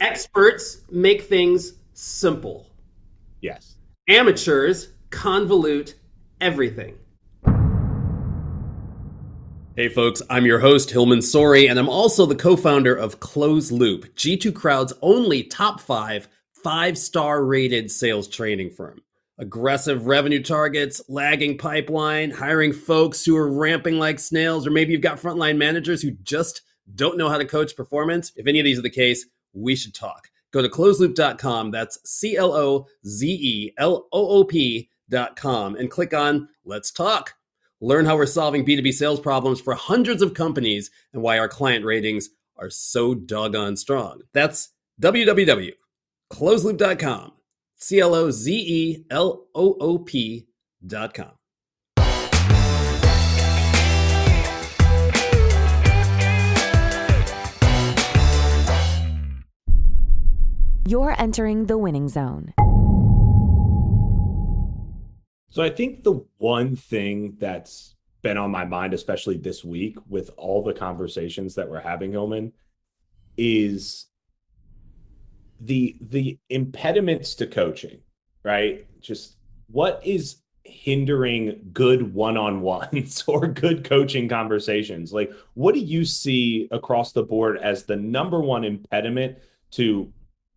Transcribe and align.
Experts 0.00 0.78
make 0.90 1.22
things 1.22 1.74
simple. 1.92 2.70
Yes. 3.42 3.76
Amateurs 4.08 4.88
convolute 5.10 5.94
everything. 6.40 6.96
Hey 9.76 9.88
folks, 9.90 10.22
I'm 10.30 10.46
your 10.46 10.60
host, 10.60 10.90
Hillmon 10.90 11.20
Sorey, 11.20 11.66
and 11.68 11.78
I'm 11.78 11.90
also 11.90 12.24
the 12.24 12.34
co 12.34 12.56
founder 12.56 12.94
of 12.94 13.20
Cloze 13.20 13.70
Loop, 13.70 14.14
G2 14.14 14.54
Crowd's 14.54 14.94
only 15.02 15.42
top 15.42 15.80
five, 15.80 16.28
five 16.62 16.96
star 16.96 17.44
rated 17.44 17.90
sales 17.90 18.26
training 18.26 18.70
firm. 18.70 19.02
Aggressive 19.36 20.06
revenue 20.06 20.42
targets, 20.42 21.02
lagging 21.08 21.58
pipeline, 21.58 22.30
hiring 22.30 22.72
folks 22.72 23.22
who 23.24 23.36
are 23.36 23.52
ramping 23.52 23.98
like 23.98 24.18
snails, 24.18 24.66
or 24.66 24.70
maybe 24.70 24.92
you've 24.92 25.02
got 25.02 25.20
frontline 25.20 25.58
managers 25.58 26.00
who 26.00 26.12
just 26.22 26.62
don't 26.94 27.18
know 27.18 27.28
how 27.28 27.36
to 27.36 27.44
coach 27.44 27.76
performance. 27.76 28.32
If 28.36 28.46
any 28.46 28.60
of 28.60 28.64
these 28.64 28.78
are 28.78 28.82
the 28.82 28.90
case, 28.90 29.26
we 29.54 29.76
should 29.76 29.94
talk. 29.94 30.28
Go 30.52 30.60
to 30.62 30.68
clozeloop.com, 30.68 31.70
that's 31.70 31.98
C 32.04 32.36
L 32.36 32.52
O 32.52 32.86
Z 33.06 33.28
E 33.28 33.72
L 33.78 34.08
O 34.12 34.28
O 34.28 34.44
P.com, 34.44 35.76
and 35.76 35.90
click 35.90 36.12
on 36.14 36.48
Let's 36.64 36.90
Talk. 36.90 37.34
Learn 37.80 38.04
how 38.06 38.16
we're 38.16 38.26
solving 38.26 38.64
B2B 38.64 38.94
sales 38.94 39.20
problems 39.20 39.60
for 39.60 39.74
hundreds 39.74 40.22
of 40.22 40.34
companies 40.34 40.90
and 41.12 41.22
why 41.22 41.38
our 41.38 41.48
client 41.48 41.84
ratings 41.84 42.30
are 42.56 42.70
so 42.70 43.14
doggone 43.14 43.76
strong. 43.76 44.22
That's 44.32 44.70
www.clozeloop.com. 45.02 47.32
C 47.76 48.00
L 48.00 48.14
O 48.14 48.30
Z 48.30 48.54
E 48.54 49.04
L 49.10 49.46
O 49.54 49.76
O 49.80 49.98
P.com. 49.98 51.32
You're 60.86 61.18
entering 61.18 61.64
the 61.64 61.78
winning 61.78 62.10
zone. 62.10 62.52
So 65.48 65.62
I 65.62 65.70
think 65.70 66.04
the 66.04 66.26
one 66.36 66.76
thing 66.76 67.36
that's 67.38 67.94
been 68.20 68.36
on 68.36 68.50
my 68.50 68.66
mind, 68.66 68.92
especially 68.92 69.38
this 69.38 69.64
week 69.64 69.96
with 70.08 70.30
all 70.36 70.62
the 70.62 70.74
conversations 70.74 71.54
that 71.54 71.70
we're 71.70 71.80
having, 71.80 72.12
Hillmon, 72.12 72.52
is 73.38 74.06
the 75.58 75.96
the 76.02 76.38
impediments 76.50 77.34
to 77.36 77.46
coaching, 77.46 78.00
right? 78.42 78.86
Just 79.00 79.36
what 79.70 80.02
is 80.04 80.42
hindering 80.64 81.70
good 81.72 82.12
one-on-ones 82.12 83.24
or 83.26 83.46
good 83.46 83.84
coaching 83.84 84.28
conversations? 84.28 85.14
Like 85.14 85.32
what 85.54 85.74
do 85.74 85.80
you 85.80 86.04
see 86.04 86.68
across 86.70 87.12
the 87.12 87.22
board 87.22 87.56
as 87.56 87.84
the 87.84 87.96
number 87.96 88.40
one 88.40 88.64
impediment 88.64 89.38
to 89.72 90.12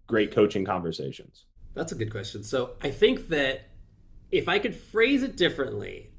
great 0.07 0.31
coaching 0.31 0.65
conversations? 0.65 1.45
That's 1.73 1.91
a 1.91 1.95
good 1.95 2.11
question. 2.11 2.43
So 2.43 2.71
I 2.81 2.89
think 2.89 3.29
that 3.29 3.69
if 4.31 4.49
I 4.49 4.59
could 4.59 4.75
phrase 4.75 5.23
it 5.23 5.37
differently, 5.37 6.09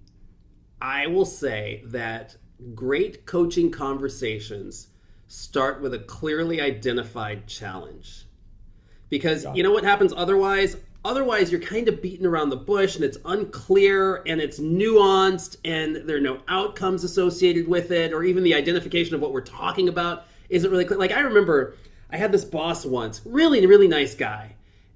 I 0.80 1.06
will 1.08 1.24
say 1.24 1.82
that 1.86 2.36
great 2.74 3.26
coaching 3.26 3.70
conversations 3.70 4.88
start 5.26 5.82
with 5.82 5.94
a 5.94 5.98
clearly 5.98 6.60
identified 6.60 7.46
challenge. 7.46 8.24
Because 9.08 9.46
you 9.54 9.62
know 9.62 9.72
what 9.72 9.84
happens 9.84 10.12
otherwise? 10.16 10.76
Otherwise, 11.04 11.50
you're 11.50 11.60
kind 11.60 11.88
of 11.88 12.02
beaten 12.02 12.26
around 12.26 12.50
the 12.50 12.56
bush 12.56 12.96
and 12.96 13.04
it's 13.04 13.18
unclear 13.24 14.22
and 14.26 14.40
it's 14.40 14.58
nuanced 14.58 15.56
and 15.64 15.96
there 16.08 16.16
are 16.16 16.20
no 16.20 16.40
outcomes 16.48 17.04
associated 17.04 17.66
with 17.66 17.90
it, 17.90 18.12
or 18.12 18.24
even 18.24 18.42
the 18.42 18.54
identification 18.54 19.14
of 19.14 19.20
what 19.20 19.32
we're 19.32 19.40
talking 19.40 19.88
about 19.88 20.26
isn't 20.50 20.70
really 20.70 20.84
clear. 20.84 20.98
Like, 20.98 21.12
I 21.12 21.20
remember 21.20 21.76
I 22.10 22.16
had 22.16 22.32
this 22.32 22.44
boss 22.44 22.84
once, 22.86 23.20
really, 23.24 23.66
really 23.66 23.88
nice 23.88 24.14
guy. 24.14 24.54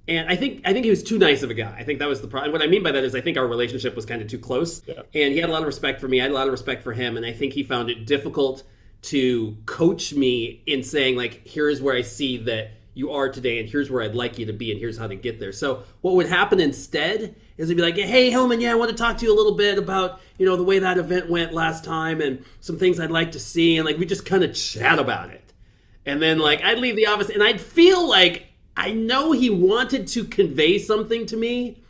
And 0.08 0.28
I 0.28 0.34
think 0.34 0.62
I 0.64 0.72
think 0.72 0.84
he 0.84 0.90
was 0.90 1.02
too 1.02 1.18
nice 1.18 1.42
of 1.42 1.50
a 1.50 1.54
guy. 1.54 1.76
I 1.78 1.84
think 1.84 2.00
that 2.00 2.08
was 2.08 2.20
the 2.20 2.26
problem. 2.26 2.46
And 2.46 2.52
what 2.52 2.62
I 2.62 2.66
mean 2.66 2.82
by 2.82 2.90
that 2.90 3.04
is 3.04 3.14
I 3.14 3.20
think 3.20 3.36
our 3.38 3.46
relationship 3.46 3.94
was 3.94 4.04
kind 4.04 4.20
of 4.20 4.28
too 4.28 4.38
close. 4.38 4.82
Yeah. 4.86 5.02
And 5.14 5.32
he 5.32 5.38
had 5.38 5.48
a 5.48 5.52
lot 5.52 5.62
of 5.62 5.66
respect 5.66 6.00
for 6.00 6.08
me. 6.08 6.20
I 6.20 6.24
had 6.24 6.32
a 6.32 6.34
lot 6.34 6.48
of 6.48 6.52
respect 6.52 6.82
for 6.82 6.92
him. 6.92 7.16
And 7.16 7.24
I 7.24 7.32
think 7.32 7.52
he 7.52 7.62
found 7.62 7.88
it 7.88 8.04
difficult 8.04 8.64
to 9.02 9.56
coach 9.66 10.12
me 10.12 10.62
in 10.66 10.82
saying, 10.82 11.16
like, 11.16 11.46
here's 11.46 11.80
where 11.80 11.94
I 11.94 12.02
see 12.02 12.36
that 12.38 12.72
you 12.94 13.10
are 13.12 13.28
today 13.28 13.58
and 13.58 13.68
here's 13.68 13.90
where 13.90 14.02
I'd 14.02 14.14
like 14.14 14.38
you 14.38 14.46
to 14.46 14.52
be 14.52 14.70
and 14.70 14.78
here's 14.78 14.98
how 14.98 15.06
to 15.06 15.16
get 15.16 15.40
there. 15.40 15.52
So 15.52 15.84
what 16.02 16.14
would 16.14 16.28
happen 16.28 16.60
instead 16.60 17.34
is 17.56 17.68
he'd 17.68 17.76
be 17.76 17.82
like, 17.82 17.96
Hey 17.96 18.30
Hillmon, 18.30 18.60
yeah, 18.60 18.72
I 18.72 18.74
want 18.74 18.90
to 18.90 18.96
talk 18.96 19.16
to 19.18 19.24
you 19.24 19.32
a 19.32 19.36
little 19.36 19.54
bit 19.54 19.78
about, 19.78 20.20
you 20.36 20.44
know, 20.44 20.56
the 20.56 20.62
way 20.62 20.78
that 20.78 20.98
event 20.98 21.30
went 21.30 21.54
last 21.54 21.84
time 21.84 22.20
and 22.20 22.44
some 22.60 22.78
things 22.78 23.00
I'd 23.00 23.10
like 23.10 23.32
to 23.32 23.40
see. 23.40 23.78
And 23.78 23.86
like 23.86 23.96
we 23.96 24.04
just 24.04 24.26
kind 24.26 24.44
of 24.44 24.54
chat 24.54 24.98
about 24.98 25.30
it. 25.30 25.41
And 26.04 26.20
then 26.20 26.38
like 26.38 26.62
I'd 26.62 26.78
leave 26.78 26.96
the 26.96 27.06
office 27.06 27.28
and 27.28 27.42
I'd 27.42 27.60
feel 27.60 28.08
like 28.08 28.46
I 28.76 28.92
know 28.92 29.32
he 29.32 29.50
wanted 29.50 30.06
to 30.08 30.24
convey 30.24 30.78
something 30.78 31.26
to 31.26 31.36
me. 31.36 31.82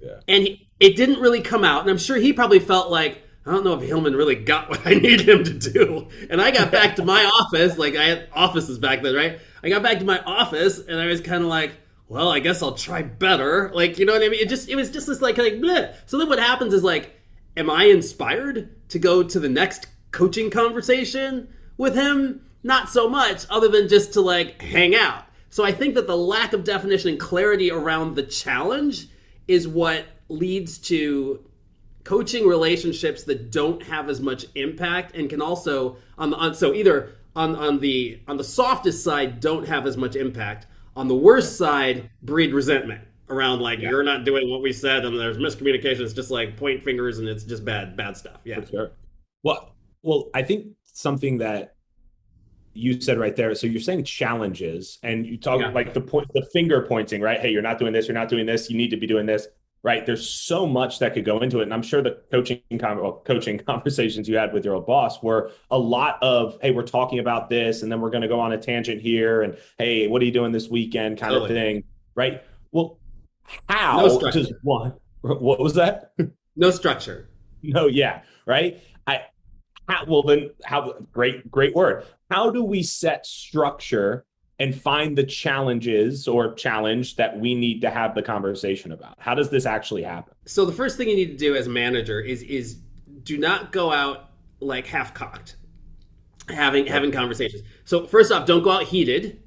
Yeah. 0.00 0.20
And 0.26 0.44
he, 0.44 0.68
it 0.78 0.96
didn't 0.96 1.20
really 1.20 1.42
come 1.42 1.64
out. 1.64 1.82
And 1.82 1.90
I'm 1.90 1.98
sure 1.98 2.16
he 2.16 2.32
probably 2.32 2.58
felt 2.58 2.90
like, 2.90 3.22
I 3.44 3.52
don't 3.52 3.64
know 3.64 3.74
if 3.74 3.82
Hillmon 3.82 4.16
really 4.16 4.34
got 4.34 4.68
what 4.70 4.86
I 4.86 4.94
need 4.94 5.20
him 5.20 5.44
to 5.44 5.52
do. 5.52 6.08
And 6.30 6.40
I 6.40 6.50
got 6.50 6.70
back 6.70 6.96
to 6.96 7.04
my 7.04 7.24
office, 7.24 7.78
like 7.78 7.96
I 7.96 8.04
had 8.04 8.28
offices 8.32 8.78
back 8.78 9.02
then, 9.02 9.14
right? 9.14 9.38
I 9.62 9.68
got 9.68 9.82
back 9.82 9.98
to 9.98 10.04
my 10.04 10.20
office 10.20 10.78
and 10.78 10.98
I 10.98 11.06
was 11.06 11.20
kind 11.20 11.42
of 11.42 11.48
like, 11.48 11.72
well, 12.08 12.28
I 12.28 12.40
guess 12.40 12.62
I'll 12.62 12.74
try 12.74 13.02
better. 13.02 13.70
Like, 13.72 13.98
you 13.98 14.04
know 14.04 14.12
what 14.14 14.22
I 14.22 14.28
mean? 14.28 14.40
It 14.40 14.48
just 14.48 14.68
it 14.68 14.74
was 14.74 14.90
just 14.90 15.06
this 15.06 15.20
like 15.20 15.38
like 15.38 15.54
bleh. 15.54 15.94
So 16.06 16.18
then 16.18 16.28
what 16.28 16.40
happens 16.40 16.74
is 16.74 16.82
like, 16.82 17.14
am 17.56 17.70
I 17.70 17.84
inspired 17.84 18.88
to 18.88 18.98
go 18.98 19.22
to 19.22 19.38
the 19.38 19.48
next 19.48 19.86
coaching 20.10 20.50
conversation 20.50 21.48
with 21.76 21.94
him? 21.94 22.40
Not 22.62 22.88
so 22.88 23.08
much, 23.08 23.46
other 23.48 23.68
than 23.68 23.88
just 23.88 24.12
to 24.14 24.20
like 24.20 24.60
hang 24.60 24.94
out. 24.94 25.24
So 25.48 25.64
I 25.64 25.72
think 25.72 25.94
that 25.94 26.06
the 26.06 26.16
lack 26.16 26.52
of 26.52 26.64
definition 26.64 27.10
and 27.10 27.20
clarity 27.20 27.70
around 27.70 28.14
the 28.14 28.22
challenge 28.22 29.08
is 29.48 29.66
what 29.66 30.06
leads 30.28 30.78
to 30.78 31.44
coaching 32.04 32.46
relationships 32.46 33.24
that 33.24 33.50
don't 33.50 33.82
have 33.82 34.08
as 34.08 34.20
much 34.20 34.46
impact 34.54 35.14
and 35.14 35.28
can 35.28 35.42
also 35.42 35.96
on, 36.16 36.30
the, 36.30 36.36
on 36.36 36.54
so 36.54 36.72
either 36.72 37.16
on 37.36 37.54
on 37.56 37.78
the 37.78 38.20
on 38.26 38.36
the 38.36 38.44
softest 38.44 39.04
side 39.04 39.40
don't 39.40 39.66
have 39.66 39.86
as 39.86 39.96
much 39.96 40.16
impact 40.16 40.66
on 40.96 41.08
the 41.08 41.14
worst 41.14 41.56
side 41.56 42.08
breed 42.22 42.54
resentment 42.54 43.02
around 43.28 43.60
like 43.60 43.78
yeah. 43.78 43.90
you're 43.90 44.02
not 44.02 44.24
doing 44.24 44.50
what 44.50 44.62
we 44.62 44.72
said 44.72 45.04
and 45.04 45.18
there's 45.18 45.36
miscommunication 45.36 46.00
it's 46.00 46.12
just 46.12 46.30
like 46.30 46.56
point 46.56 46.82
fingers 46.82 47.18
and 47.18 47.28
it's 47.28 47.44
just 47.44 47.64
bad 47.64 47.96
bad 47.96 48.16
stuff 48.16 48.40
yeah 48.44 48.64
sure. 48.64 48.90
well 49.42 49.74
well 50.02 50.30
i 50.34 50.42
think 50.42 50.66
something 50.82 51.38
that 51.38 51.76
you 52.72 53.00
said 53.00 53.18
right 53.18 53.34
there. 53.34 53.54
So 53.54 53.66
you're 53.66 53.80
saying 53.80 54.04
challenges, 54.04 54.98
and 55.02 55.26
you 55.26 55.36
talk 55.36 55.60
yeah. 55.60 55.70
like 55.70 55.94
the 55.94 56.00
point, 56.00 56.28
the 56.34 56.46
finger 56.52 56.82
pointing, 56.82 57.20
right? 57.20 57.40
Hey, 57.40 57.50
you're 57.50 57.62
not 57.62 57.78
doing 57.78 57.92
this. 57.92 58.06
You're 58.06 58.14
not 58.14 58.28
doing 58.28 58.46
this. 58.46 58.70
You 58.70 58.76
need 58.76 58.90
to 58.90 58.96
be 58.96 59.06
doing 59.06 59.26
this, 59.26 59.48
right? 59.82 60.06
There's 60.06 60.28
so 60.28 60.66
much 60.66 60.98
that 61.00 61.14
could 61.14 61.24
go 61.24 61.40
into 61.40 61.60
it, 61.60 61.64
and 61.64 61.74
I'm 61.74 61.82
sure 61.82 62.02
the 62.02 62.22
coaching 62.30 62.60
well, 62.70 63.22
coaching 63.24 63.58
conversations 63.66 64.28
you 64.28 64.36
had 64.36 64.52
with 64.52 64.64
your 64.64 64.74
old 64.74 64.86
boss 64.86 65.22
were 65.22 65.50
a 65.70 65.78
lot 65.78 66.18
of, 66.22 66.58
hey, 66.62 66.70
we're 66.70 66.82
talking 66.82 67.18
about 67.18 67.50
this, 67.50 67.82
and 67.82 67.90
then 67.90 68.00
we're 68.00 68.10
going 68.10 68.22
to 68.22 68.28
go 68.28 68.40
on 68.40 68.52
a 68.52 68.58
tangent 68.58 69.00
here, 69.00 69.42
and 69.42 69.56
hey, 69.78 70.06
what 70.06 70.22
are 70.22 70.24
you 70.24 70.32
doing 70.32 70.52
this 70.52 70.68
weekend, 70.68 71.18
kind 71.18 71.32
totally. 71.32 71.50
of 71.50 71.56
thing, 71.56 71.84
right? 72.14 72.42
Well, 72.72 72.98
how 73.68 74.06
no 74.06 74.30
does 74.30 74.52
one? 74.62 74.94
What 75.22 75.60
was 75.60 75.74
that? 75.74 76.12
No 76.56 76.70
structure. 76.72 77.30
No, 77.62 77.86
yeah, 77.86 78.22
right. 78.44 78.82
I 79.06 79.22
how, 79.88 80.04
well 80.06 80.22
then 80.22 80.50
how 80.64 80.94
great 81.12 81.50
great 81.50 81.74
word. 81.74 82.04
How 82.30 82.50
do 82.50 82.62
we 82.62 82.82
set 82.82 83.26
structure 83.26 84.24
and 84.58 84.74
find 84.74 85.16
the 85.16 85.24
challenges 85.24 86.28
or 86.28 86.54
challenge 86.54 87.16
that 87.16 87.38
we 87.38 87.54
need 87.54 87.80
to 87.80 87.90
have 87.90 88.14
the 88.14 88.22
conversation 88.22 88.92
about? 88.92 89.14
How 89.18 89.34
does 89.34 89.50
this 89.50 89.66
actually 89.66 90.02
happen? 90.02 90.34
So 90.46 90.64
the 90.64 90.72
first 90.72 90.96
thing 90.96 91.08
you 91.08 91.16
need 91.16 91.30
to 91.30 91.36
do 91.36 91.56
as 91.56 91.66
a 91.66 91.70
manager 91.70 92.20
is 92.20 92.42
is 92.42 92.74
do 93.22 93.38
not 93.38 93.72
go 93.72 93.92
out 93.92 94.30
like 94.60 94.86
half 94.86 95.14
cocked 95.14 95.56
having 96.48 96.86
having 96.86 97.10
conversations. 97.10 97.62
So 97.84 98.06
first 98.06 98.32
off 98.32 98.46
don't 98.46 98.62
go 98.62 98.70
out 98.70 98.84
heated 98.84 99.40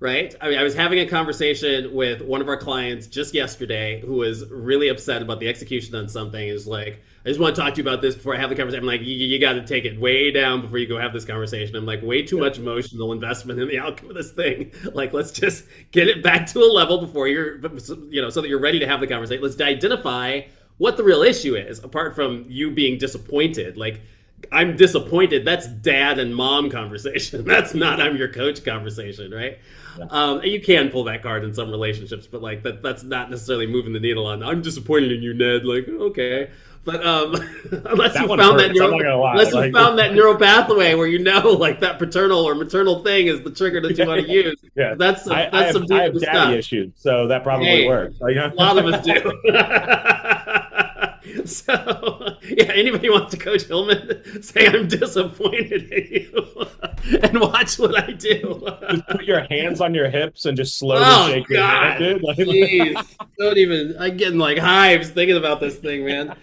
right? 0.00 0.34
I 0.40 0.50
mean, 0.50 0.58
I 0.58 0.62
was 0.62 0.74
having 0.74 0.98
a 0.98 1.06
conversation 1.06 1.94
with 1.94 2.20
one 2.22 2.40
of 2.40 2.48
our 2.48 2.56
clients 2.56 3.06
just 3.06 3.34
yesterday 3.34 4.00
who 4.00 4.14
was 4.14 4.48
really 4.50 4.88
upset 4.88 5.22
about 5.22 5.40
the 5.40 5.48
execution 5.48 5.94
on 5.94 6.08
something. 6.08 6.48
Is 6.48 6.66
like, 6.66 7.02
I 7.26 7.28
just 7.30 7.40
want 7.40 7.56
to 7.56 7.60
talk 7.60 7.74
to 7.74 7.82
you 7.82 7.88
about 7.88 8.02
this 8.02 8.14
before 8.14 8.36
I 8.36 8.38
have 8.38 8.50
the 8.50 8.54
conversation. 8.54 8.84
I'm 8.84 8.86
like, 8.86 9.00
you, 9.00 9.16
you 9.16 9.40
got 9.40 9.54
to 9.54 9.66
take 9.66 9.84
it 9.84 9.98
way 9.98 10.30
down 10.30 10.60
before 10.60 10.78
you 10.78 10.86
go 10.86 10.96
have 10.96 11.12
this 11.12 11.24
conversation. 11.24 11.74
I'm 11.74 11.84
like, 11.84 12.00
way 12.00 12.22
too 12.22 12.38
much 12.38 12.56
emotional 12.56 13.10
investment 13.10 13.58
in 13.58 13.66
the 13.66 13.80
outcome 13.80 14.10
of 14.10 14.14
this 14.14 14.30
thing. 14.30 14.72
Like, 14.94 15.12
let's 15.12 15.32
just 15.32 15.64
get 15.90 16.06
it 16.08 16.22
back 16.22 16.46
to 16.52 16.60
a 16.60 16.70
level 16.72 16.98
before 16.98 17.26
you're, 17.26 17.58
you 18.08 18.22
know, 18.22 18.30
so 18.30 18.40
that 18.40 18.48
you're 18.48 18.60
ready 18.60 18.78
to 18.78 18.86
have 18.86 19.00
the 19.00 19.06
conversation. 19.08 19.42
Let's 19.42 19.60
identify 19.60 20.42
what 20.78 20.96
the 20.96 21.02
real 21.02 21.22
issue 21.22 21.56
is, 21.56 21.82
apart 21.82 22.14
from 22.14 22.44
you 22.48 22.70
being 22.70 22.96
disappointed. 22.96 23.76
Like, 23.76 24.00
I'm 24.52 24.76
disappointed. 24.76 25.44
That's 25.44 25.66
dad 25.66 26.18
and 26.18 26.34
mom 26.34 26.70
conversation. 26.70 27.44
That's 27.46 27.74
not 27.74 28.00
I'm 28.00 28.16
your 28.16 28.28
coach 28.32 28.64
conversation, 28.64 29.32
right? 29.32 29.58
Yeah. 29.98 30.06
Um, 30.10 30.42
you 30.42 30.60
can 30.60 30.90
pull 30.90 31.04
that 31.04 31.22
card 31.22 31.42
in 31.44 31.52
some 31.54 31.70
relationships, 31.70 32.26
but 32.26 32.42
like 32.42 32.62
that 32.64 32.82
that's 32.82 33.02
not 33.02 33.30
necessarily 33.30 33.66
moving 33.66 33.94
the 33.94 34.00
needle 34.00 34.26
on. 34.26 34.42
I'm 34.42 34.60
disappointed 34.60 35.10
in 35.10 35.22
you, 35.22 35.32
Ned. 35.32 35.64
Like, 35.64 35.88
okay, 35.88 36.50
But 36.86 37.04
um, 37.04 37.34
unless 37.86 38.14
that 38.14 38.22
you 38.22 38.36
found 38.36 38.60
that 38.60 38.70
neuro, 38.72 39.26
unless 39.26 39.52
like, 39.52 39.66
you 39.66 39.72
found 39.72 39.98
that 40.02 40.14
neural 40.14 40.36
pathway 40.36 40.94
where 40.94 41.08
you 41.08 41.18
know 41.18 41.40
like 41.50 41.80
that 41.80 41.98
paternal 41.98 42.38
or 42.38 42.54
maternal 42.54 43.02
thing 43.02 43.26
is 43.26 43.42
the 43.42 43.50
trigger 43.50 43.80
that 43.80 43.98
you 43.98 44.06
want 44.06 44.24
to 44.24 44.32
use. 44.32 44.64
Yeah, 44.76 44.94
that's 44.94 45.24
some, 45.24 45.32
I, 45.32 45.50
that's 45.50 45.54
I 45.54 45.62
have, 45.64 45.72
some 45.72 45.86
I 45.90 46.02
have 46.04 46.12
daddy 46.12 46.20
stuff. 46.20 46.54
issues, 46.54 46.92
so 46.96 47.26
that 47.26 47.42
probably 47.42 47.66
hey, 47.66 47.88
works. 47.88 48.20
Like, 48.20 48.36
a 48.36 48.52
lot 48.54 48.78
of 48.78 48.86
us 48.86 49.04
do. 49.04 49.14
so 51.44 52.36
yeah, 52.42 52.70
anybody 52.72 53.10
wants 53.10 53.32
to 53.32 53.36
coach 53.36 53.64
Hillmon, 53.64 54.40
say 54.40 54.68
I'm 54.68 54.86
disappointed 54.86 55.90
in 55.90 56.06
you, 56.12 56.68
and 57.20 57.40
watch 57.40 57.80
what 57.80 58.00
I 58.00 58.12
do. 58.12 58.62
just 58.90 59.08
put 59.08 59.24
your 59.24 59.40
hands 59.50 59.80
on 59.80 59.92
your 59.92 60.08
hips 60.08 60.46
and 60.46 60.56
just 60.56 60.78
slowly 60.78 61.02
oh, 61.04 61.30
shake 61.30 61.48
your 61.48 61.66
head, 61.66 61.98
dude. 61.98 62.22
Like, 62.22 62.36
Jeez, 62.38 63.16
don't 63.36 63.58
even. 63.58 63.96
I'm 63.98 64.16
getting 64.16 64.38
like 64.38 64.58
hives 64.58 65.10
thinking 65.10 65.36
about 65.36 65.58
this 65.58 65.74
thing, 65.78 66.04
man. 66.04 66.36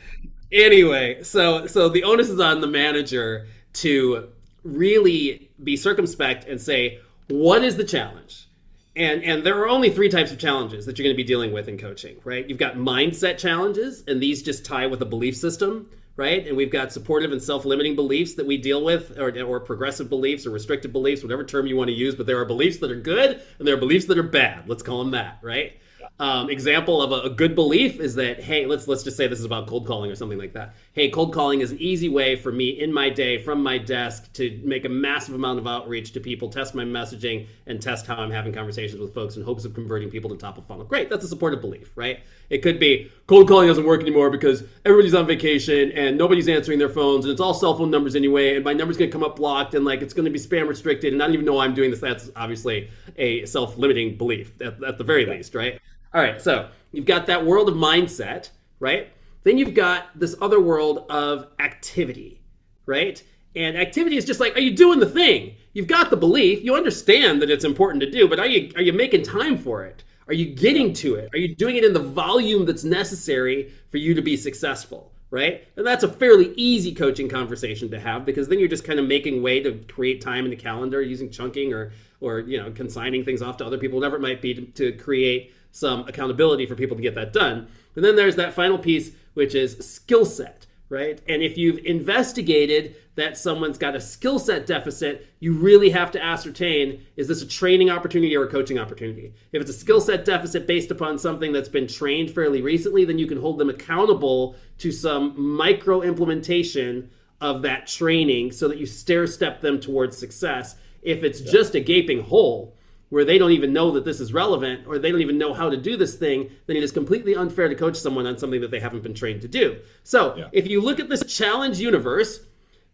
Anyway, 0.53 1.23
so 1.23 1.65
so 1.65 1.89
the 1.89 2.03
onus 2.03 2.29
is 2.29 2.39
on 2.39 2.61
the 2.61 2.67
manager 2.67 3.47
to 3.73 4.29
really 4.63 5.49
be 5.63 5.75
circumspect 5.75 6.45
and 6.47 6.61
say 6.61 6.99
what 7.27 7.63
is 7.63 7.75
the 7.75 7.83
challenge? 7.83 8.47
And 8.95 9.23
and 9.23 9.43
there 9.43 9.59
are 9.59 9.67
only 9.67 9.89
three 9.89 10.09
types 10.09 10.31
of 10.31 10.37
challenges 10.37 10.85
that 10.85 10.99
you're 10.99 11.05
going 11.05 11.15
to 11.15 11.17
be 11.17 11.23
dealing 11.23 11.51
with 11.51 11.67
in 11.67 11.79
coaching 11.79 12.17
right? 12.23 12.47
You've 12.47 12.59
got 12.59 12.75
mindset 12.75 13.39
challenges 13.39 14.03
and 14.07 14.21
these 14.21 14.43
just 14.43 14.63
tie 14.63 14.85
with 14.85 15.01
a 15.01 15.05
belief 15.05 15.35
system 15.35 15.89
right? 16.15 16.47
And 16.47 16.55
we've 16.55 16.69
got 16.69 16.91
supportive 16.91 17.31
and 17.31 17.41
self-limiting 17.41 17.95
beliefs 17.95 18.35
that 18.35 18.45
we 18.45 18.57
deal 18.57 18.83
with 18.83 19.17
or, 19.17 19.35
or 19.41 19.59
progressive 19.59 20.09
beliefs 20.09 20.45
or 20.45 20.51
restrictive 20.51 20.93
beliefs 20.93 21.23
whatever 21.23 21.43
term 21.43 21.65
you 21.65 21.75
want 21.75 21.87
to 21.87 21.95
use 21.95 22.13
but 22.13 22.27
there 22.27 22.39
are 22.39 22.45
beliefs 22.45 22.77
that 22.77 22.91
are 22.91 23.01
good 23.01 23.41
and 23.57 23.67
there 23.67 23.73
are 23.73 23.79
beliefs 23.79 24.05
that 24.05 24.19
are 24.19 24.23
bad. 24.23 24.69
Let's 24.69 24.83
call 24.83 24.99
them 24.99 25.11
that 25.11 25.39
right 25.41 25.79
um, 26.23 26.49
example 26.49 27.01
of 27.01 27.11
a, 27.11 27.27
a, 27.27 27.29
good 27.29 27.53
belief 27.53 27.99
is 27.99 28.15
that 28.15 28.41
hey, 28.41 28.65
let's 28.65 28.87
let's 28.87 29.03
just 29.03 29.17
say 29.17 29.27
this 29.27 29.39
is 29.39 29.45
about 29.45 29.67
cold 29.67 29.85
calling 29.85 30.09
or 30.09 30.15
something 30.15 30.37
like 30.37 30.53
that. 30.53 30.73
Hey, 30.93 31.09
cold 31.09 31.33
calling 31.33 31.59
is 31.59 31.71
an 31.71 31.79
easy 31.81 32.07
way 32.07 32.37
for 32.37 32.49
me 32.49 32.69
in 32.79 32.93
my 32.93 33.09
day 33.09 33.37
from 33.37 33.61
my 33.61 33.77
desk 33.77 34.31
to 34.33 34.61
make 34.63 34.85
a 34.85 34.89
massive 34.89 35.35
amount 35.35 35.59
of 35.59 35.67
outreach 35.67 36.13
to 36.13 36.21
people, 36.21 36.47
test 36.47 36.75
my 36.75 36.85
messaging, 36.85 37.47
and 37.67 37.81
test 37.81 38.07
how 38.07 38.15
I'm 38.15 38.31
having 38.31 38.53
conversations 38.53 39.01
with 39.01 39.13
folks 39.13 39.35
in 39.35 39.43
hopes 39.43 39.65
of 39.65 39.73
converting 39.73 40.09
people 40.09 40.29
to 40.29 40.37
top 40.37 40.57
of 40.57 40.65
funnel. 40.65 40.85
Great, 40.85 41.09
that's 41.09 41.25
a 41.25 41.27
supportive 41.27 41.59
belief, 41.59 41.91
right? 41.95 42.21
It 42.49 42.59
could 42.59 42.79
be 42.79 43.11
cold 43.27 43.49
calling 43.49 43.67
doesn't 43.67 43.85
work 43.85 43.99
anymore 43.99 44.29
because 44.29 44.63
everybody's 44.85 45.13
on 45.13 45.27
vacation 45.27 45.91
and 45.91 46.17
nobody's 46.17 46.47
answering 46.47 46.79
their 46.79 46.87
phones 46.87 47.25
and 47.25 47.33
it's 47.33 47.41
all 47.41 47.53
cell 47.53 47.75
phone 47.77 47.91
numbers 47.91 48.15
anyway, 48.15 48.55
and 48.55 48.63
my 48.63 48.71
number's 48.71 48.95
gonna 48.95 49.11
come 49.11 49.25
up 49.25 49.35
blocked 49.35 49.73
and 49.73 49.83
like 49.83 50.01
it's 50.01 50.13
gonna 50.13 50.29
be 50.29 50.39
spam 50.39 50.69
restricted, 50.69 51.11
and 51.11 51.21
I 51.21 51.25
don't 51.25 51.33
even 51.33 51.45
know 51.45 51.55
why 51.55 51.65
I'm 51.65 51.73
doing 51.73 51.91
this. 51.91 51.99
That's 51.99 52.31
obviously 52.37 52.89
a 53.17 53.45
self-limiting 53.45 54.17
belief 54.17 54.53
at, 54.61 54.81
at 54.85 54.97
the 54.97 55.03
very 55.03 55.25
least, 55.25 55.53
right? 55.53 55.81
All 56.13 56.21
right, 56.21 56.39
so 56.39 56.69
you've 56.91 57.05
got 57.05 57.25
that 57.25 57.43
world 57.43 57.67
of 57.67 57.75
mindset, 57.75 58.49
right? 58.79 59.11
Then 59.43 59.57
you've 59.57 59.73
got 59.73 60.07
this 60.17 60.35
other 60.39 60.59
world 60.59 61.05
of 61.09 61.47
activity, 61.59 62.39
right? 62.85 63.21
And 63.55 63.75
activity 63.75 64.17
is 64.17 64.25
just 64.25 64.39
like, 64.39 64.55
are 64.55 64.61
you 64.61 64.75
doing 64.75 64.99
the 64.99 65.09
thing? 65.09 65.55
You've 65.73 65.87
got 65.87 66.11
the 66.11 66.17
belief, 66.17 66.63
you 66.63 66.75
understand 66.75 67.41
that 67.41 67.49
it's 67.49 67.65
important 67.65 68.01
to 68.01 68.11
do, 68.11 68.27
but 68.27 68.39
are 68.39 68.45
you 68.45 68.71
are 68.75 68.81
you 68.81 68.93
making 68.93 69.23
time 69.23 69.57
for 69.57 69.85
it? 69.85 70.03
Are 70.27 70.33
you 70.33 70.45
getting 70.45 70.93
to 70.93 71.15
it? 71.15 71.29
Are 71.33 71.37
you 71.37 71.55
doing 71.55 71.75
it 71.75 71.83
in 71.83 71.93
the 71.93 71.99
volume 71.99 72.65
that's 72.65 72.83
necessary 72.83 73.71
for 73.89 73.97
you 73.97 74.13
to 74.13 74.21
be 74.21 74.37
successful? 74.37 75.11
Right? 75.31 75.67
And 75.77 75.85
that's 75.85 76.03
a 76.03 76.07
fairly 76.07 76.53
easy 76.55 76.93
coaching 76.93 77.27
conversation 77.27 77.89
to 77.89 77.99
have 77.99 78.23
because 78.23 78.47
then 78.47 78.59
you're 78.59 78.67
just 78.67 78.83
kind 78.83 78.99
of 78.99 79.07
making 79.07 79.41
way 79.41 79.61
to 79.63 79.73
create 79.91 80.21
time 80.21 80.45
in 80.45 80.51
the 80.51 80.55
calendar 80.55 81.01
using 81.01 81.31
chunking 81.31 81.73
or 81.73 81.91
or 82.21 82.41
you 82.41 82.61
know 82.61 82.71
consigning 82.71 83.25
things 83.25 83.41
off 83.41 83.57
to 83.57 83.65
other 83.65 83.79
people, 83.79 83.97
whatever 83.97 84.15
it 84.15 84.21
might 84.21 84.43
be 84.43 84.53
to, 84.53 84.61
to 84.61 84.91
create 84.93 85.51
some 85.73 86.07
accountability 86.07 86.65
for 86.65 86.75
people 86.75 86.95
to 86.95 87.03
get 87.03 87.15
that 87.15 87.33
done. 87.33 87.67
And 87.95 88.05
then 88.05 88.15
there's 88.15 88.37
that 88.37 88.53
final 88.53 88.77
piece, 88.77 89.11
which 89.33 89.55
is 89.55 89.77
skill 89.85 90.23
set, 90.23 90.67
right? 90.87 91.19
And 91.27 91.41
if 91.41 91.57
you've 91.57 91.79
investigated 91.79 92.95
that 93.15 93.37
someone's 93.37 93.77
got 93.77 93.95
a 93.95 94.01
skill 94.01 94.39
set 94.39 94.65
deficit, 94.65 95.27
you 95.39 95.53
really 95.53 95.89
have 95.89 96.11
to 96.11 96.23
ascertain 96.23 97.03
is 97.15 97.27
this 97.27 97.41
a 97.41 97.47
training 97.47 97.89
opportunity 97.89 98.35
or 98.37 98.43
a 98.43 98.49
coaching 98.49 98.77
opportunity? 98.77 99.33
If 99.51 99.61
it's 99.61 99.71
a 99.71 99.73
skill 99.73 99.99
set 99.99 100.25
deficit 100.25 100.67
based 100.67 100.91
upon 100.91 101.17
something 101.17 101.51
that's 101.51 101.69
been 101.69 101.87
trained 101.87 102.31
fairly 102.31 102.61
recently, 102.61 103.03
then 103.03 103.17
you 103.19 103.27
can 103.27 103.39
hold 103.39 103.57
them 103.57 103.69
accountable 103.69 104.55
to 104.77 104.91
some 104.91 105.33
micro 105.39 106.01
implementation 106.01 107.09
of 107.41 107.63
that 107.63 107.87
training 107.87 108.51
so 108.51 108.67
that 108.67 108.77
you 108.77 108.85
stair 108.85 109.25
step 109.27 109.59
them 109.59 109.79
towards 109.79 110.17
success. 110.17 110.75
If 111.01 111.23
it's 111.23 111.41
just 111.41 111.75
a 111.75 111.79
gaping 111.79 112.21
hole, 112.21 112.75
where 113.13 113.23
they 113.23 113.37
don't 113.37 113.51
even 113.51 113.71
know 113.71 113.91
that 113.91 114.05
this 114.05 114.19
is 114.19 114.33
relevant 114.33 114.87
or 114.87 114.97
they 114.97 115.11
don't 115.11 115.21
even 115.21 115.37
know 115.37 115.53
how 115.53 115.69
to 115.69 115.77
do 115.77 115.95
this 115.95 116.15
thing, 116.15 116.49
then 116.65 116.75
it 116.75 116.81
is 116.81 116.91
completely 116.91 117.35
unfair 117.35 117.69
to 117.69 117.75
coach 117.75 117.95
someone 117.95 118.25
on 118.25 118.39
something 118.39 118.59
that 118.59 118.71
they 118.71 118.79
haven't 118.79 119.03
been 119.03 119.13
trained 119.13 119.39
to 119.39 119.47
do. 119.47 119.77
So 120.01 120.35
yeah. 120.35 120.47
if 120.51 120.65
you 120.65 120.81
look 120.81 120.99
at 120.99 121.09
this 121.09 121.23
challenge 121.31 121.79
universe 121.79 122.39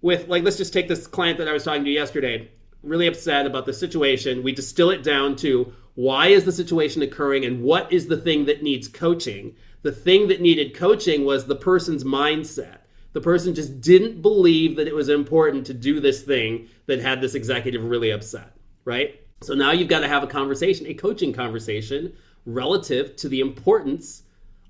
with, 0.02 0.28
like, 0.28 0.44
let's 0.44 0.58
just 0.58 0.74
take 0.74 0.90
this 0.90 1.08
client 1.08 1.38
that 1.38 1.48
I 1.48 1.54
was 1.54 1.64
talking 1.64 1.86
to 1.86 1.90
yesterday, 1.90 2.52
really 2.84 3.08
upset 3.08 3.46
about 3.46 3.66
the 3.66 3.72
situation. 3.72 4.44
We 4.44 4.52
distill 4.52 4.90
it 4.90 5.04
down 5.04 5.38
to 5.38 5.72
why 5.96 6.28
is 6.28 6.44
the 6.44 6.52
situation 6.52 7.02
occurring 7.02 7.46
and 7.46 7.64
what 7.64 7.90
is 7.90 8.08
the 8.08 8.18
thing 8.18 8.44
that 8.48 8.62
needs 8.62 8.90
coaching. 8.90 9.56
The 9.84 9.94
thing 9.94 10.28
that 10.28 10.42
needed 10.42 10.76
coaching 10.76 11.24
was 11.24 11.46
the 11.46 11.56
person's 11.56 12.04
mindset. 12.04 12.80
The 13.14 13.22
person 13.22 13.56
just 13.56 13.80
didn't 13.80 14.22
believe 14.22 14.76
that 14.76 14.88
it 14.90 14.96
was 14.96 15.08
important 15.08 15.66
to 15.68 15.74
do 15.74 16.02
this 16.02 16.24
thing 16.24 16.68
that 16.88 17.00
had 17.00 17.22
this 17.22 17.36
executive 17.36 17.86
really 17.86 18.12
upset, 18.12 18.58
right? 18.84 19.22
So 19.42 19.54
now 19.54 19.72
you've 19.72 19.88
got 19.88 20.02
to 20.02 20.08
have 20.08 20.24
a 20.24 20.28
conversation, 20.28 20.86
a 20.88 20.94
coaching 20.94 21.34
conversation 21.34 22.14
relative 22.46 23.16
to 23.18 23.30
the 23.30 23.40
importance 23.40 24.24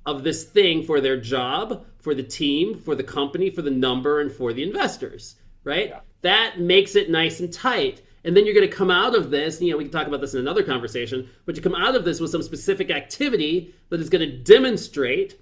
of 0.05 0.23
this 0.23 0.43
thing 0.43 0.83
for 0.83 1.01
their 1.01 1.19
job, 1.19 1.85
for 1.99 2.13
the 2.13 2.23
team, 2.23 2.79
for 2.79 2.95
the 2.95 3.03
company, 3.03 3.49
for 3.49 3.61
the 3.61 3.71
number, 3.71 4.21
and 4.21 4.31
for 4.31 4.53
the 4.53 4.63
investors, 4.63 5.35
right? 5.63 5.89
Yeah. 5.89 5.99
That 6.21 6.59
makes 6.59 6.95
it 6.95 7.09
nice 7.09 7.39
and 7.39 7.51
tight. 7.51 8.01
And 8.23 8.35
then 8.35 8.45
you're 8.45 8.55
going 8.55 8.69
to 8.69 8.75
come 8.75 8.91
out 8.91 9.15
of 9.15 9.31
this, 9.31 9.61
you 9.61 9.71
know, 9.71 9.77
we 9.77 9.85
can 9.85 9.93
talk 9.93 10.07
about 10.07 10.21
this 10.21 10.33
in 10.33 10.39
another 10.39 10.63
conversation, 10.63 11.29
but 11.45 11.55
you 11.55 11.61
come 11.61 11.75
out 11.75 11.95
of 11.95 12.05
this 12.05 12.19
with 12.19 12.31
some 12.31 12.43
specific 12.43 12.91
activity 12.91 13.73
that 13.89 14.01
is 14.01 14.09
going 14.09 14.27
to 14.29 14.37
demonstrate 14.37 15.39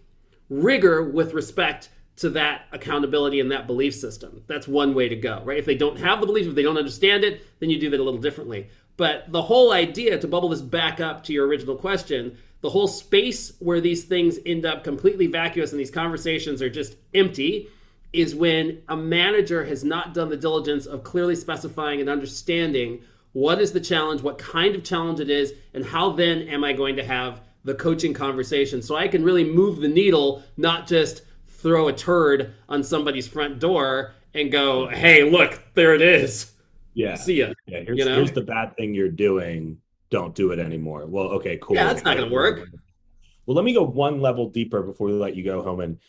rigor 0.50 1.04
with 1.04 1.34
respect 1.34 1.90
to 2.18 2.30
that 2.32 2.66
accountability 2.72 3.40
and 3.40 3.52
that 3.52 3.68
belief 3.68 3.94
system. 3.96 4.44
That's 4.48 4.68
one 4.68 4.94
way 4.94 5.10
to 5.10 5.16
go, 5.16 5.42
right? 5.44 5.58
If 5.58 5.66
they 5.66 5.76
don't 5.76 6.00
have 6.00 6.20
the 6.20 6.28
belief, 6.28 6.48
if 6.48 6.56
they 6.56 6.64
don't 6.64 6.78
understand 6.78 7.24
it, 7.24 7.46
then 7.60 7.70
you 7.70 7.80
do 7.80 7.90
that 7.90 8.00
a 8.00 8.04
little 8.04 8.20
differently. 8.20 8.70
But 8.98 9.32
the 9.32 9.44
whole 9.44 9.72
idea, 9.72 10.18
to 10.18 10.28
bubble 10.28 10.50
this 10.50 10.62
back 10.62 11.00
up 11.00 11.24
to 11.26 11.34
your 11.34 11.48
original 11.48 11.76
question, 11.76 12.38
the 12.62 12.72
whole 12.72 12.88
space 12.88 13.54
where 13.60 13.80
these 13.80 14.04
things 14.04 14.40
end 14.46 14.66
up 14.66 14.84
completely 14.84 15.28
vacuous 15.28 15.72
and 15.72 15.80
these 15.80 15.92
conversations 15.92 16.62
are 16.62 16.70
just 16.70 16.96
empty 17.14 17.70
is 18.12 18.34
when 18.34 18.82
a 18.88 18.98
manager 18.98 19.66
has 19.66 19.84
not 19.84 20.14
done 20.14 20.30
the 20.30 20.38
diligence 20.38 20.86
of 20.86 21.04
clearly 21.04 21.36
specifying 21.36 22.02
and 22.02 22.10
understanding 22.10 23.02
what 23.34 23.62
is 23.62 23.74
the 23.74 23.80
challenge, 23.80 24.24
what 24.24 24.40
kind 24.40 24.76
of 24.76 24.84
challenge 24.84 25.20
it 25.20 25.30
is, 25.30 25.54
and 25.74 25.86
how 25.86 26.12
then 26.12 26.42
am 26.48 26.64
I 26.64 26.74
going 26.74 26.96
to 26.96 27.04
have 27.04 27.42
the 27.64 27.76
coaching 27.76 28.14
conversation 28.14 28.82
so 28.82 28.96
I 28.96 29.08
can 29.08 29.24
really 29.24 29.44
move 29.44 29.80
the 29.80 29.88
needle, 29.88 30.42
not 30.56 30.88
just 30.88 31.22
throw 31.48 31.88
a 31.88 31.94
turd 31.94 32.54
on 32.68 32.84
somebody's 32.84 33.28
front 33.28 33.60
door 33.60 34.14
and 34.34 34.52
go, 34.52 34.88
hey, 34.88 35.24
look, 35.24 35.62
there 35.74 35.94
it 35.94 36.02
is. 36.02 36.52
Yeah. 36.98 37.14
See 37.14 37.36
ya. 37.36 37.54
Yeah. 37.68 37.82
Here's, 37.82 38.00
you 38.00 38.06
know? 38.06 38.16
here's 38.16 38.32
the 38.32 38.42
bad 38.42 38.76
thing 38.76 38.96
you're 38.96 39.08
doing. 39.08 39.80
Don't 40.10 40.34
do 40.34 40.52
it 40.52 40.58
anymore. 40.58 41.06
Well, 41.06 41.26
okay, 41.26 41.60
cool. 41.62 41.76
Yeah, 41.76 41.86
that's 41.86 42.04
not 42.04 42.18
going 42.18 42.30
to 42.30 42.34
work. 42.34 42.68
Well, 43.46 43.56
let 43.56 43.64
me 43.64 43.74
go 43.74 43.84
one 43.84 44.20
level 44.20 44.50
deeper 44.50 44.82
before 44.82 45.08
we 45.08 45.14
let 45.14 45.36
you 45.36 45.44
go, 45.44 45.64
Hillmon. 45.64 46.00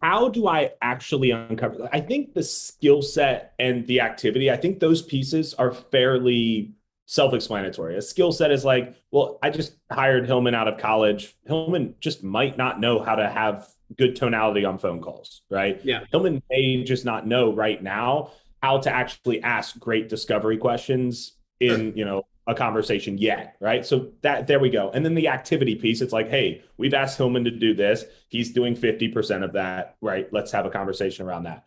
How 0.00 0.30
do 0.30 0.48
I 0.48 0.70
actually 0.80 1.32
uncover? 1.32 1.86
I 1.92 2.00
think 2.00 2.32
the 2.32 2.42
skill 2.42 3.02
set 3.02 3.52
and 3.58 3.86
the 3.86 4.00
activity, 4.00 4.50
I 4.50 4.56
think 4.56 4.80
those 4.80 5.02
pieces 5.02 5.52
are 5.54 5.70
fairly 5.72 6.72
self-explanatory. 7.04 7.98
A 7.98 8.02
skill 8.02 8.32
set 8.32 8.50
is 8.52 8.64
like, 8.64 8.94
well, 9.10 9.38
I 9.42 9.50
just 9.50 9.76
hired 9.90 10.26
Hillmon 10.26 10.54
out 10.54 10.66
of 10.66 10.78
college. 10.78 11.36
Hillmon 11.46 11.94
just 12.00 12.24
might 12.24 12.56
not 12.56 12.80
know 12.80 13.02
how 13.02 13.16
to 13.16 13.28
have 13.28 13.68
good 13.98 14.16
tonality 14.16 14.64
on 14.64 14.78
phone 14.78 15.02
calls, 15.02 15.42
right? 15.50 15.78
Yeah. 15.84 16.04
Hillmon 16.10 16.42
may 16.48 16.82
just 16.84 17.04
not 17.04 17.26
know 17.26 17.52
right 17.52 17.82
now 17.82 18.30
how 18.62 18.78
to 18.78 18.90
actually 18.90 19.42
ask 19.42 19.78
great 19.78 20.08
discovery 20.08 20.56
questions 20.56 21.32
in 21.60 21.92
you 21.96 22.04
know 22.04 22.26
a 22.48 22.54
conversation 22.54 23.18
yet 23.18 23.56
right? 23.60 23.86
So 23.86 24.10
that 24.22 24.46
there 24.48 24.58
we 24.58 24.68
go. 24.68 24.90
And 24.90 25.04
then 25.04 25.14
the 25.14 25.28
activity 25.28 25.74
piece 25.74 26.00
it's 26.00 26.12
like 26.12 26.28
hey 26.28 26.62
we've 26.76 26.94
asked 26.94 27.18
Hillmon 27.18 27.44
to 27.44 27.50
do 27.50 27.74
this. 27.74 28.04
He's 28.28 28.52
doing 28.52 28.74
50% 28.74 29.44
of 29.44 29.52
that 29.52 29.96
right? 30.00 30.32
Let's 30.32 30.50
have 30.52 30.66
a 30.66 30.70
conversation 30.70 31.26
around 31.26 31.44
that. 31.44 31.64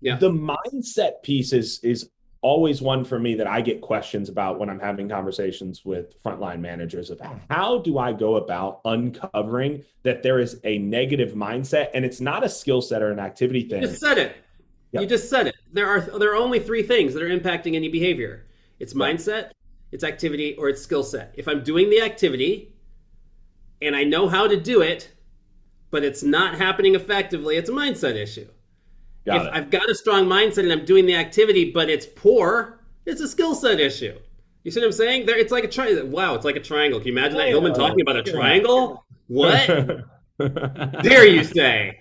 Yeah. 0.00 0.16
The 0.16 0.30
mindset 0.30 1.22
piece 1.22 1.52
is 1.52 1.80
is 1.82 2.10
always 2.40 2.82
one 2.82 3.04
for 3.04 3.20
me 3.20 3.36
that 3.36 3.46
i 3.46 3.60
get 3.60 3.80
questions 3.80 4.28
about 4.28 4.58
when 4.58 4.68
i'm 4.68 4.80
having 4.80 5.08
conversations 5.08 5.84
with 5.84 6.20
frontline 6.24 6.58
managers 6.58 7.08
of 7.08 7.20
how 7.48 7.78
do 7.78 7.98
i 7.98 8.12
go 8.12 8.34
about 8.34 8.80
uncovering 8.84 9.80
that 10.02 10.22
there 10.22 10.40
is 10.40 10.60
a 10.64 10.78
negative 10.78 11.34
mindset 11.34 11.88
and 11.94 12.04
it's 12.04 12.20
not 12.20 12.44
a 12.44 12.48
skill 12.48 12.80
set 12.80 13.02
or 13.02 13.10
an 13.10 13.18
activity 13.18 13.68
thing. 13.68 13.82
You 13.82 13.88
just 13.88 14.00
said 14.00 14.18
it. 14.18 14.36
Yep. 14.92 15.02
You 15.02 15.08
just 15.08 15.30
said 15.30 15.46
it. 15.46 15.56
There 15.72 15.88
are 15.88 16.00
there 16.00 16.32
are 16.32 16.36
only 16.36 16.60
three 16.60 16.82
things 16.82 17.14
that 17.14 17.22
are 17.22 17.28
impacting 17.28 17.74
any 17.74 17.88
behavior. 17.88 18.46
It's 18.78 18.94
mindset, 18.94 19.50
it's 19.90 20.04
activity, 20.04 20.54
or 20.56 20.68
it's 20.68 20.82
skill 20.82 21.02
set. 21.02 21.34
If 21.36 21.48
I'm 21.48 21.62
doing 21.62 21.90
the 21.90 22.02
activity 22.02 22.74
and 23.80 23.96
I 23.96 24.04
know 24.04 24.28
how 24.28 24.46
to 24.46 24.60
do 24.60 24.80
it, 24.82 25.10
but 25.90 26.04
it's 26.04 26.22
not 26.22 26.56
happening 26.56 26.94
effectively, 26.94 27.56
it's 27.56 27.70
a 27.70 27.72
mindset 27.72 28.16
issue. 28.16 28.48
Got 29.24 29.36
if 29.36 29.42
it. 29.48 29.50
I've 29.54 29.70
got 29.70 29.88
a 29.88 29.94
strong 29.94 30.26
mindset 30.26 30.64
and 30.64 30.72
I'm 30.72 30.84
doing 30.84 31.06
the 31.06 31.14
activity, 31.14 31.70
but 31.70 31.88
it's 31.88 32.06
poor, 32.06 32.80
it's 33.06 33.20
a 33.20 33.28
skill 33.28 33.54
set 33.54 33.80
issue. 33.80 34.18
You 34.64 34.70
see 34.70 34.80
what 34.80 34.86
I'm 34.86 34.92
saying? 34.92 35.26
There, 35.26 35.36
it's 35.36 35.52
like 35.52 35.64
a 35.64 35.68
triangle. 35.68 36.06
Wow, 36.06 36.34
it's 36.34 36.44
like 36.44 36.56
a 36.56 36.60
triangle. 36.60 37.00
Can 37.00 37.08
you 37.08 37.12
imagine 37.14 37.36
that 37.38 37.48
Hillmon 37.48 37.74
talking 37.74 38.00
about 38.00 38.16
a 38.16 38.22
triangle? 38.22 39.04
What 39.28 39.66
dare 40.38 41.26
you 41.26 41.42
say? 41.42 42.00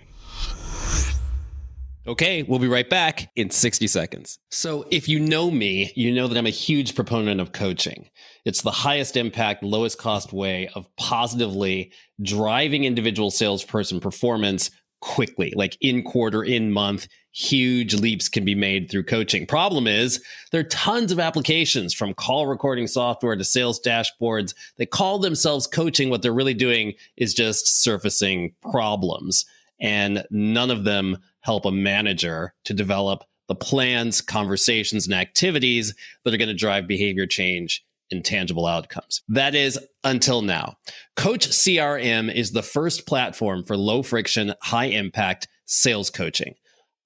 Okay, 2.08 2.41
we'll 2.41 2.58
be 2.58 2.67
right 2.67 2.89
back 2.89 3.29
in 3.36 3.51
60 3.51 3.86
seconds. 3.86 4.39
So, 4.50 4.88
if 4.89 5.08
you 5.08 5.20
know 5.20 5.51
me, 5.51 5.91
you 5.96 6.12
know 6.12 6.27
that 6.27 6.36
I'm 6.36 6.48
a 6.48 6.51
huge 6.51 6.96
proponent 6.96 7.39
of 7.39 7.51
coaching. 7.51 8.10
It's 8.43 8.63
the 8.63 8.72
highest 8.72 9.15
impact, 9.15 9.62
lowest 9.62 10.00
cost 10.00 10.34
way 10.34 10.67
of 10.74 10.88
positively 10.96 11.91
driving 12.24 12.86
individual 12.86 13.29
salesperson 13.29 14.00
performance 14.00 14.72
quickly, 15.01 15.53
like 15.55 15.77
in 15.79 16.03
quarter, 16.03 16.43
in 16.43 16.72
month. 16.72 17.08
Huge 17.34 17.93
leaps 17.93 18.29
can 18.29 18.43
be 18.43 18.55
made 18.55 18.89
through 18.89 19.03
coaching. 19.03 19.46
Problem 19.46 19.86
is, 19.86 20.24
there 20.51 20.62
are 20.62 20.65
tons 20.65 21.12
of 21.12 21.20
applications 21.20 21.93
from 21.93 22.15
call 22.15 22.48
recording 22.48 22.88
software 22.88 23.36
to 23.36 23.43
sales 23.43 23.79
dashboards 23.79 24.55
that 24.77 24.89
call 24.89 25.20
themselves 25.20 25.67
coaching. 25.67 26.10
What 26.10 26.24
they're 26.24 26.34
really 26.34 26.55
doing 26.55 26.93
is 27.15 27.36
just 27.36 27.84
surfacing 27.84 28.55
problems, 28.72 29.46
and 29.79 30.25
none 30.31 30.72
of 30.72 30.84
them 30.84 31.20
help 31.41 31.65
a 31.65 31.71
manager 31.71 32.53
to 32.65 32.74
develop 32.74 33.24
the 33.48 33.55
plans, 33.55 34.21
conversations, 34.21 35.05
and 35.05 35.13
activities 35.13 35.93
that 36.24 36.33
are 36.33 36.38
going 36.38 36.48
to 36.48 36.53
drive 36.53 36.88
behavior 36.88 37.25
change 37.25 37.83
and 38.10 38.24
tangible 38.24 38.65
outcomes. 38.65 39.21
That 39.29 39.55
is 39.55 39.79
until 40.03 40.41
now. 40.41 40.77
Coach 41.15 41.50
CRM 41.50 42.33
is 42.33 42.51
the 42.51 42.62
first 42.62 43.05
platform 43.05 43.63
for 43.63 43.77
low 43.77 44.03
friction, 44.03 44.53
high 44.62 44.86
impact 44.86 45.48
sales 45.65 46.10
coaching. 46.10 46.55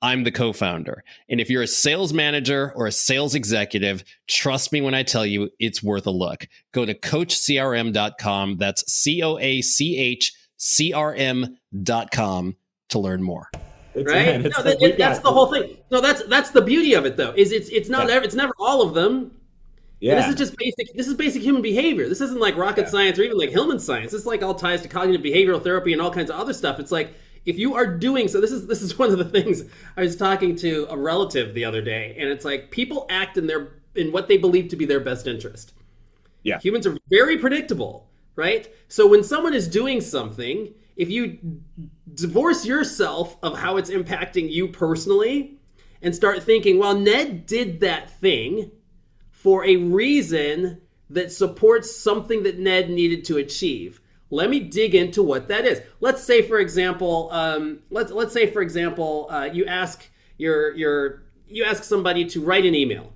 I'm 0.01 0.24
the 0.24 0.32
co 0.32 0.54
founder. 0.54 1.04
And 1.30 1.42
if 1.42 1.50
you're 1.50 1.63
a 1.63 1.68
sales 1.68 2.13
manager 2.13 2.74
or 2.75 2.86
a 2.86 2.92
sales 2.92 3.34
executive, 3.34 4.04
trust 4.27 4.72
me 4.72 4.82
when 4.82 4.94
I 4.94 5.04
tell 5.04 5.25
you 5.25 5.50
it's 5.60 5.82
worth 5.82 6.06
a 6.06 6.12
look. 6.12 6.48
Go 6.74 6.86
to 6.86 6.94
coachcrm.com. 6.94 8.58
That's 8.58 8.92
C 8.92 9.24
O 9.24 9.39
A 9.39 9.62
C 9.62 9.98
H 9.98 10.34
C 10.58 10.94
R 10.94 11.15
M.com 11.15 12.56
to 12.89 13.00
learn 13.00 13.24
more. 13.24 13.50
It's- 13.96 14.14
right? 14.14 14.42
man, 14.42 14.52
no, 14.56 14.64
that- 14.64 14.78
we 14.82 14.92
that's 14.94 15.20
the 15.20 15.32
whole 15.32 15.48
thing. 15.48 15.78
No, 15.92 16.02
that's 16.02 16.24
that's 16.24 16.52
the 16.52 16.62
beauty 16.62 16.94
of 16.94 17.06
it, 17.06 17.18
though. 17.18 17.34
Is 17.36 17.52
it's 17.52 17.70
it's 17.70 17.90
not 17.90 18.08
Yeah. 18.10 18.22
it's 18.24 18.36
never 18.36 18.54
all 18.60 18.82
of 18.82 18.94
them. 18.94 19.32
Yeah. 20.00 20.16
This 20.18 20.28
is 20.30 20.36
just 20.36 20.58
basic. 20.58 20.94
This 20.94 21.08
is 21.08 21.14
basic 21.14 21.42
human 21.42 21.62
behavior. 21.62 22.08
This 22.10 22.22
isn't 22.22 22.40
like 22.40 22.58
rocket 22.58 22.82
Yeah. 22.82 22.90
science 22.90 23.18
or 23.18 23.24
even 23.24 23.38
like 23.38 23.50
Hillmon 23.50 23.80
science. 23.80 24.12
This 24.12 24.22
is 24.22 24.28
like 24.28 24.44
all 24.44 24.54
ties 24.54 24.82
to 24.82 24.88
cognitive 24.88 25.22
behavioral 25.25 25.64
therapy 25.64 25.94
and 25.94 26.02
all 26.02 26.12
kinds 26.12 26.30
of 26.30 26.36
other 26.38 26.54
stuff. 26.54 26.80
It's 26.80 26.92
like 26.92 27.14
if 27.46 27.58
you 27.58 27.75
are 27.75 27.86
doing 27.88 28.28
so. 28.28 28.42
This 28.42 28.52
is 28.52 28.68
this 28.68 28.82
is 28.82 29.00
one 29.00 29.12
of 29.12 29.18
the 29.18 29.25
things 29.25 29.64
I 29.96 30.02
was 30.02 30.16
talking 30.16 30.56
to 30.58 30.86
a 30.90 30.98
relative 30.98 31.54
the 31.54 31.64
other 31.66 31.82
day, 31.82 32.16
and 32.20 32.30
it's 32.30 32.44
like 32.46 32.72
people 32.72 33.06
act 33.10 33.38
in 33.38 33.48
their 33.48 33.70
in 33.96 34.12
what 34.12 34.28
they 34.28 34.38
believe 34.38 34.68
to 34.70 34.75
be 34.75 34.86
their 34.86 35.00
best 35.00 35.25
interest. 35.28 35.74
Yeah. 36.44 36.60
Humans 36.60 36.86
are 36.86 36.98
very 37.10 37.38
predictable, 37.38 38.08
right? 38.36 38.68
So 38.90 39.08
when 39.08 39.24
someone 39.24 39.54
is 39.54 39.68
doing 39.68 40.02
something, 40.02 40.74
if 40.96 41.10
you 41.10 41.40
divorce 42.14 42.66
yourself 42.66 43.38
of 43.44 43.58
how 43.60 43.78
it's 43.78 43.90
impacting 43.90 44.50
you 44.50 44.68
personally 44.68 45.60
and 46.02 46.16
start 46.16 46.44
thinking, 46.44 46.78
well, 46.78 46.96
Ned 46.96 47.46
did 47.46 47.80
that 47.82 48.10
thing 48.20 48.72
for 49.32 49.66
a 49.66 49.75
reason 49.75 50.82
that 51.10 51.32
supports 51.32 51.96
something 51.96 52.44
that 52.44 52.60
Ned 52.60 52.90
needed 52.90 53.25
to 53.25 53.38
achieve. 53.38 54.02
Let 54.32 54.50
me 54.50 54.60
dig 54.60 54.96
into 54.96 55.22
what 55.22 55.48
that 55.50 55.66
is. 55.66 55.82
Let's 56.00 56.24
say, 56.24 56.42
for 56.42 56.60
example, 56.60 57.30
um, 57.32 57.80
let's 57.92 58.12
let's 58.12 58.34
say, 58.34 58.50
for 58.50 58.62
example, 58.62 59.28
uh, 59.30 59.50
you 59.52 59.66
ask 59.66 60.10
your 60.38 60.75
your 60.75 61.24
you 61.48 61.64
ask 61.64 61.84
somebody 61.84 62.25
to 62.25 62.42
write 62.42 62.66
an 62.66 62.74
email, 62.74 63.14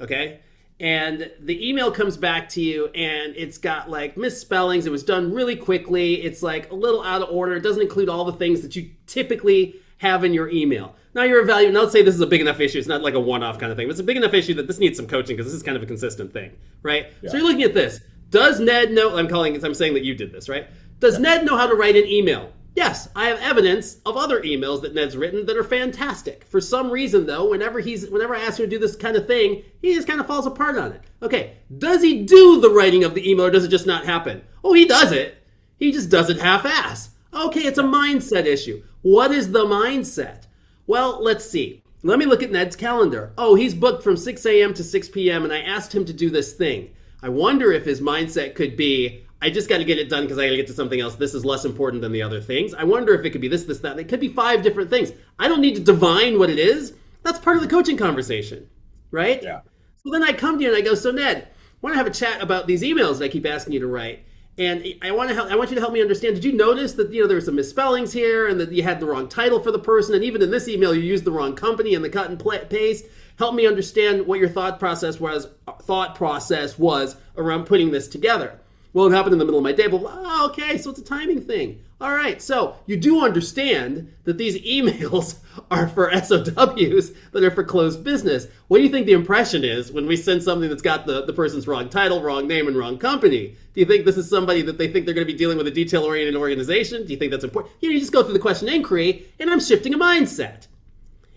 okay, 0.00 0.40
and 0.78 1.30
the 1.40 1.68
email 1.68 1.90
comes 1.90 2.16
back 2.16 2.48
to 2.50 2.60
you 2.60 2.88
and 2.88 3.34
it's 3.36 3.56
got 3.58 3.88
like 3.88 4.16
misspellings. 4.16 4.86
It 4.86 4.90
was 4.90 5.02
done 5.02 5.32
really 5.32 5.56
quickly. 5.56 6.22
It's 6.22 6.42
like 6.42 6.70
a 6.70 6.74
little 6.74 7.02
out 7.02 7.22
of 7.22 7.30
order. 7.30 7.54
It 7.54 7.62
doesn't 7.62 7.82
include 7.82 8.08
all 8.08 8.24
the 8.24 8.34
things 8.34 8.60
that 8.60 8.76
you 8.76 8.90
typically 9.06 9.76
have 9.98 10.22
in 10.22 10.34
your 10.34 10.50
email. 10.50 10.94
Now 11.14 11.22
you're 11.22 11.40
evaluating. 11.40 11.72
Now 11.72 11.80
let's 11.80 11.92
say 11.92 12.02
this 12.02 12.14
is 12.14 12.20
a 12.20 12.26
big 12.26 12.42
enough 12.42 12.60
issue. 12.60 12.78
It's 12.78 12.86
not 12.86 13.00
like 13.00 13.14
a 13.14 13.20
one-off 13.20 13.58
kind 13.58 13.72
of 13.72 13.78
thing. 13.78 13.86
But 13.86 13.92
it's 13.92 14.00
a 14.00 14.04
big 14.04 14.18
enough 14.18 14.34
issue 14.34 14.52
that 14.54 14.66
this 14.66 14.78
needs 14.78 14.98
some 14.98 15.06
coaching 15.06 15.34
because 15.34 15.50
this 15.50 15.56
is 15.56 15.62
kind 15.62 15.78
of 15.78 15.82
a 15.82 15.86
consistent 15.86 16.34
thing, 16.34 16.52
right? 16.82 17.06
So 17.26 17.38
you're 17.38 17.46
looking 17.46 17.62
at 17.62 17.72
this. 17.72 18.00
Does 18.28 18.60
Ned 18.60 18.92
know? 18.92 19.16
I'm 19.16 19.28
calling. 19.28 19.64
I'm 19.64 19.72
saying 19.72 19.94
that 19.94 20.04
you 20.04 20.14
did 20.14 20.30
this, 20.30 20.46
right? 20.48 20.68
Does 21.00 21.18
Ned 21.18 21.46
know 21.46 21.56
how 21.56 21.66
to 21.66 21.74
write 21.74 21.96
an 21.96 22.04
email? 22.06 22.52
Yes, 22.76 23.08
I 23.16 23.28
have 23.28 23.40
evidence 23.40 23.96
of 24.04 24.18
other 24.18 24.42
emails 24.42 24.82
that 24.82 24.94
Ned's 24.94 25.16
written 25.16 25.46
that 25.46 25.56
are 25.56 25.64
fantastic. 25.64 26.44
For 26.44 26.60
some 26.60 26.90
reason, 26.90 27.24
though, 27.24 27.48
whenever 27.48 27.80
he's 27.80 28.10
whenever 28.10 28.36
I 28.36 28.42
ask 28.42 28.60
him 28.60 28.66
to 28.66 28.70
do 28.70 28.78
this 28.78 28.94
kind 28.94 29.16
of 29.16 29.26
thing, 29.26 29.62
he 29.80 29.94
just 29.94 30.06
kind 30.06 30.20
of 30.20 30.26
falls 30.26 30.46
apart 30.46 30.76
on 30.76 30.92
it. 30.92 31.00
Okay, 31.22 31.56
does 31.76 32.02
he 32.02 32.22
do 32.22 32.60
the 32.60 32.68
writing 32.68 33.02
of 33.02 33.14
the 33.14 33.28
email, 33.28 33.46
or 33.46 33.50
does 33.50 33.64
it 33.64 33.68
just 33.68 33.86
not 33.86 34.04
happen? 34.04 34.44
Oh, 34.62 34.74
he 34.74 34.84
does 34.84 35.10
it. 35.10 35.42
He 35.78 35.90
just 35.90 36.10
does 36.10 36.28
it 36.28 36.38
half-ass. 36.38 37.10
Okay, 37.32 37.60
it's 37.60 37.78
a 37.78 37.82
mindset 37.82 38.44
issue. 38.44 38.82
What 39.00 39.30
is 39.30 39.52
the 39.52 39.64
mindset? 39.64 40.42
Well, 40.86 41.22
let's 41.22 41.48
see. 41.48 41.82
Let 42.02 42.18
me 42.18 42.26
look 42.26 42.42
at 42.42 42.50
Ned's 42.50 42.76
calendar. 42.76 43.32
Oh, 43.38 43.54
he's 43.54 43.74
booked 43.74 44.04
from 44.04 44.18
6 44.18 44.44
a.m. 44.44 44.74
to 44.74 44.84
6 44.84 45.08
p.m., 45.08 45.44
and 45.44 45.52
I 45.52 45.60
asked 45.60 45.94
him 45.94 46.04
to 46.04 46.12
do 46.12 46.28
this 46.28 46.52
thing. 46.52 46.94
I 47.22 47.30
wonder 47.30 47.72
if 47.72 47.86
his 47.86 48.02
mindset 48.02 48.54
could 48.54 48.76
be, 48.76 49.25
I 49.40 49.50
just 49.50 49.68
got 49.68 49.78
to 49.78 49.84
get 49.84 49.98
it 49.98 50.08
done 50.08 50.24
because 50.24 50.38
I 50.38 50.44
got 50.44 50.50
to 50.50 50.56
get 50.56 50.66
to 50.68 50.72
something 50.72 51.00
else. 51.00 51.16
This 51.16 51.34
is 51.34 51.44
less 51.44 51.64
important 51.64 52.02
than 52.02 52.12
the 52.12 52.22
other 52.22 52.40
things. 52.40 52.72
I 52.72 52.84
wonder 52.84 53.12
if 53.14 53.24
it 53.24 53.30
could 53.30 53.40
be 53.40 53.48
this, 53.48 53.64
this, 53.64 53.80
that. 53.80 53.98
It 53.98 54.08
could 54.08 54.20
be 54.20 54.28
five 54.28 54.62
different 54.62 54.90
things. 54.90 55.12
I 55.38 55.48
don't 55.48 55.60
need 55.60 55.76
to 55.76 55.82
divine 55.82 56.38
what 56.38 56.50
it 56.50 56.58
is. 56.58 56.94
That's 57.22 57.38
part 57.38 57.56
of 57.56 57.62
the 57.62 57.68
coaching 57.68 57.96
conversation, 57.96 58.68
right? 59.10 59.42
Yeah. 59.42 59.60
So 60.02 60.10
then 60.10 60.22
I 60.22 60.32
come 60.32 60.58
to 60.58 60.64
you 60.64 60.70
and 60.70 60.78
I 60.78 60.80
go, 60.80 60.94
so 60.94 61.10
Ned, 61.10 61.48
I 61.48 61.76
want 61.82 61.94
to 61.94 61.98
have 61.98 62.06
a 62.06 62.10
chat 62.10 62.40
about 62.40 62.66
these 62.66 62.82
emails 62.82 63.18
that 63.18 63.24
I 63.24 63.28
keep 63.28 63.44
asking 63.46 63.74
you 63.74 63.80
to 63.80 63.86
write. 63.86 64.24
And 64.58 64.86
I 65.02 65.10
want 65.10 65.28
to 65.28 65.34
help, 65.34 65.50
I 65.50 65.56
want 65.56 65.68
you 65.70 65.74
to 65.74 65.82
help 65.82 65.92
me 65.92 66.00
understand. 66.00 66.36
Did 66.36 66.44
you 66.44 66.52
notice 66.52 66.94
that 66.94 67.12
you 67.12 67.20
know 67.20 67.28
there 67.28 67.36
were 67.36 67.42
some 67.42 67.56
misspellings 67.56 68.14
here, 68.14 68.48
and 68.48 68.58
that 68.58 68.72
you 68.72 68.82
had 68.82 69.00
the 69.00 69.06
wrong 69.06 69.28
title 69.28 69.60
for 69.60 69.70
the 69.70 69.78
person, 69.78 70.14
and 70.14 70.24
even 70.24 70.40
in 70.40 70.50
this 70.50 70.66
email 70.66 70.94
you 70.94 71.02
used 71.02 71.24
the 71.24 71.30
wrong 71.30 71.54
company 71.54 71.94
and 71.94 72.02
the 72.02 72.08
cut 72.08 72.30
and 72.30 72.70
paste? 72.70 73.04
Help 73.38 73.54
me 73.54 73.66
understand 73.66 74.26
what 74.26 74.38
your 74.38 74.48
thought 74.48 74.78
process 74.78 75.20
was. 75.20 75.48
Thought 75.82 76.14
process 76.14 76.78
was 76.78 77.16
around 77.36 77.66
putting 77.66 77.90
this 77.90 78.08
together. 78.08 78.58
Well, 78.96 79.08
it 79.08 79.12
happened 79.12 79.34
in 79.34 79.38
the 79.38 79.44
middle 79.44 79.58
of 79.58 79.62
my 79.62 79.72
day. 79.72 79.88
But 79.88 80.00
oh, 80.06 80.46
okay, 80.46 80.78
so 80.78 80.88
it's 80.88 80.98
a 80.98 81.04
timing 81.04 81.42
thing. 81.42 81.82
All 82.00 82.12
right, 82.12 82.40
so 82.40 82.76
you 82.86 82.96
do 82.96 83.22
understand 83.22 84.10
that 84.24 84.38
these 84.38 84.56
emails 84.62 85.36
are 85.70 85.86
for 85.86 86.10
SOWs 86.12 87.12
that 87.32 87.44
are 87.44 87.50
for 87.50 87.62
closed 87.62 88.02
business. 88.02 88.46
What 88.68 88.78
do 88.78 88.84
you 88.84 88.88
think 88.88 89.04
the 89.04 89.12
impression 89.12 89.64
is 89.64 89.92
when 89.92 90.06
we 90.06 90.16
send 90.16 90.42
something 90.42 90.70
that's 90.70 90.80
got 90.80 91.04
the, 91.04 91.26
the 91.26 91.34
person's 91.34 91.68
wrong 91.68 91.90
title, 91.90 92.22
wrong 92.22 92.48
name, 92.48 92.68
and 92.68 92.74
wrong 92.74 92.96
company? 92.96 93.54
Do 93.74 93.80
you 93.80 93.84
think 93.84 94.06
this 94.06 94.16
is 94.16 94.30
somebody 94.30 94.62
that 94.62 94.78
they 94.78 94.90
think 94.90 95.04
they're 95.04 95.14
going 95.14 95.26
to 95.26 95.32
be 95.32 95.38
dealing 95.38 95.58
with 95.58 95.66
a 95.66 95.72
detail 95.72 96.02
oriented 96.02 96.34
organization? 96.34 97.04
Do 97.04 97.12
you 97.12 97.18
think 97.18 97.32
that's 97.32 97.44
important? 97.44 97.74
You, 97.82 97.90
know, 97.90 97.92
you 97.96 98.00
just 98.00 98.14
go 98.14 98.22
through 98.22 98.32
the 98.32 98.38
question 98.38 98.66
inquiry, 98.66 99.26
and 99.38 99.50
I'm 99.50 99.60
shifting 99.60 99.92
a 99.92 99.98
mindset. 99.98 100.68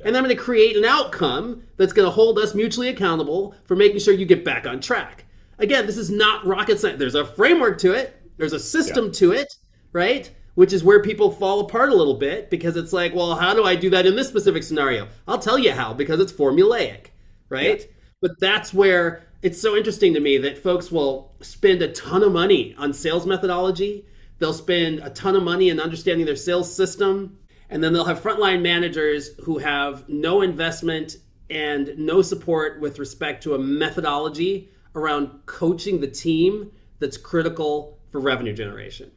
And 0.05 0.15
I'm 0.15 0.23
going 0.23 0.33
to 0.33 0.41
create 0.41 0.77
an 0.77 0.85
outcome 0.85 1.63
that's 1.75 1.91
going 1.91 2.05
to 2.07 2.11
hold 2.11 2.39
us 2.39 2.55
mutually 2.55 2.87
accountable 2.87 3.53
for 3.65 3.75
making 3.75 3.99
sure 3.99 4.13
you 4.13 4.25
get 4.25 4.45
back 4.45 4.65
on 4.65 4.79
track. 4.79 5.25
Again, 5.59 5.85
this 5.85 5.97
is 5.97 6.09
not 6.09 6.45
rocket 6.45 6.79
science. 6.79 6.99
There's 6.99 7.15
a 7.15 7.25
framework 7.25 7.77
to 7.79 7.91
it, 7.91 8.15
there's 8.37 8.53
a 8.53 8.59
system 8.59 9.05
Yeah. 9.05 9.11
to 9.11 9.31
it, 9.33 9.53
right? 9.91 10.31
Which 10.55 10.73
is 10.73 10.83
where 10.83 11.01
people 11.01 11.31
fall 11.31 11.59
apart 11.61 11.89
a 11.89 11.95
little 11.95 12.15
bit 12.15 12.49
because 12.49 12.75
it's 12.77 12.93
like, 12.93 13.13
well, 13.13 13.35
how 13.35 13.53
do 13.53 13.63
I 13.63 13.75
do 13.75 13.89
that 13.91 14.05
in 14.05 14.15
this 14.15 14.27
specific 14.27 14.63
scenario? 14.63 15.07
I'll 15.27 15.39
tell 15.39 15.59
you 15.59 15.71
how 15.71 15.93
because 15.93 16.19
it's 16.19 16.31
formulaic, 16.33 17.07
right? 17.49 17.85
But 18.21 18.31
that's 18.39 18.73
where 18.73 19.23
it's 19.41 19.61
so 19.61 19.75
interesting 19.77 20.13
to 20.13 20.19
me 20.19 20.37
that 20.39 20.57
folks 20.57 20.91
will 20.91 21.33
spend 21.41 21.81
a 21.81 21.89
ton 21.89 22.23
of 22.23 22.31
money 22.33 22.75
on 22.77 22.91
sales 22.93 23.25
methodology. 23.25 24.05
They'll 24.39 24.53
spend 24.53 24.99
a 24.99 25.09
ton 25.09 25.35
of 25.35 25.43
money 25.43 25.69
in 25.69 25.79
understanding 25.79 26.25
their 26.25 26.35
sales 26.35 26.73
system. 26.73 27.37
And 27.69 27.83
then 27.83 27.93
they'll 27.93 28.05
have 28.05 28.21
frontline 28.21 28.61
managers 28.61 29.29
who 29.43 29.59
have 29.59 30.09
no 30.09 30.41
investment 30.41 31.17
and 31.49 31.93
no 31.97 32.21
support 32.21 32.81
with 32.81 32.99
respect 32.99 33.43
to 33.43 33.55
a 33.55 33.59
methodology 33.59 34.69
around 34.99 35.45
coaching 35.45 35.99
the 36.01 36.07
team 36.07 36.71
that's 36.99 37.17
critical 37.17 37.99
for 38.11 38.19
revenue 38.19 38.53
generation. 38.53 39.11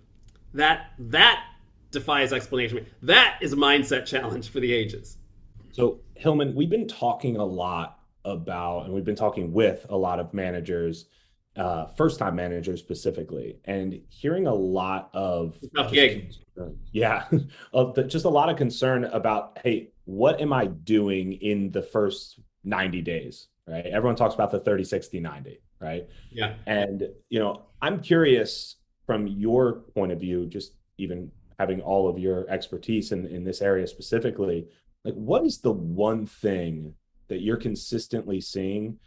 That 0.55 0.93
that 0.99 1.45
defies 1.91 2.33
explanation. 2.33 2.87
That 3.03 3.39
is 3.41 3.53
a 3.53 3.57
mindset 3.57 4.07
challenge 4.07 4.49
for 4.49 4.61
the 4.61 4.73
ages. 4.73 5.19
So, 5.73 6.01
Hillmon, 6.15 6.55
we've 6.55 6.71
been 6.71 6.89
talking 6.89 7.37
a 7.37 7.45
lot 7.45 7.99
about, 8.25 8.85
and 8.85 8.95
we've 8.95 9.05
been 9.05 9.17
talking 9.17 9.53
with 9.53 9.87
a 9.89 9.97
lot 9.97 10.21
of 10.21 10.35
managers, 10.35 11.07
uh, 11.57 11.87
first 11.87 12.19
time 12.19 12.35
managers 12.35 12.81
specifically, 12.81 13.59
and 13.65 14.01
hearing 14.09 14.47
a 14.47 14.55
lot 14.55 15.11
of 15.15 15.57
concern- 15.61 16.79
yeah, 16.93 17.25
of 17.73 17.95
the, 17.95 18.05
just 18.05 18.25
a 18.25 18.31
lot 18.31 18.49
of 18.49 18.57
concern 18.57 19.05
about, 19.05 19.59
hey, 19.63 19.93
what 20.05 20.41
am 20.41 20.53
I 20.53 20.67
doing 20.67 21.33
in 21.35 21.71
the 21.71 21.83
first 21.83 22.41
90 22.65 23.01
days? 23.03 23.49
Right. 23.67 23.87
Everyone 23.87 24.17
talks 24.17 24.35
about 24.35 24.51
the 24.51 24.59
30, 24.59 24.85
60, 24.85 25.21
90, 25.21 25.61
right? 25.83 26.09
Yeah. 26.31 26.55
And, 26.67 27.09
you 27.29 27.39
know, 27.39 27.63
I'm 27.83 28.01
curious 28.01 28.77
from 29.05 29.27
your 29.27 29.81
point 29.95 30.13
of 30.13 30.21
view, 30.21 30.47
just 30.47 30.75
even 30.99 31.31
having 31.59 31.81
all 31.81 32.09
of 32.09 32.19
your 32.19 32.49
expertise 32.49 33.13
in, 33.13 33.27
in 33.27 33.45
this 33.45 33.61
area 33.61 33.87
specifically, 33.87 34.69
like 35.05 35.15
what 35.15 35.45
is 35.45 35.59
the 35.59 35.73
one 35.73 36.27
thing 36.27 36.95
that 37.29 37.41
you're 37.41 37.57
consistently 37.57 38.41
seeing 38.41 38.99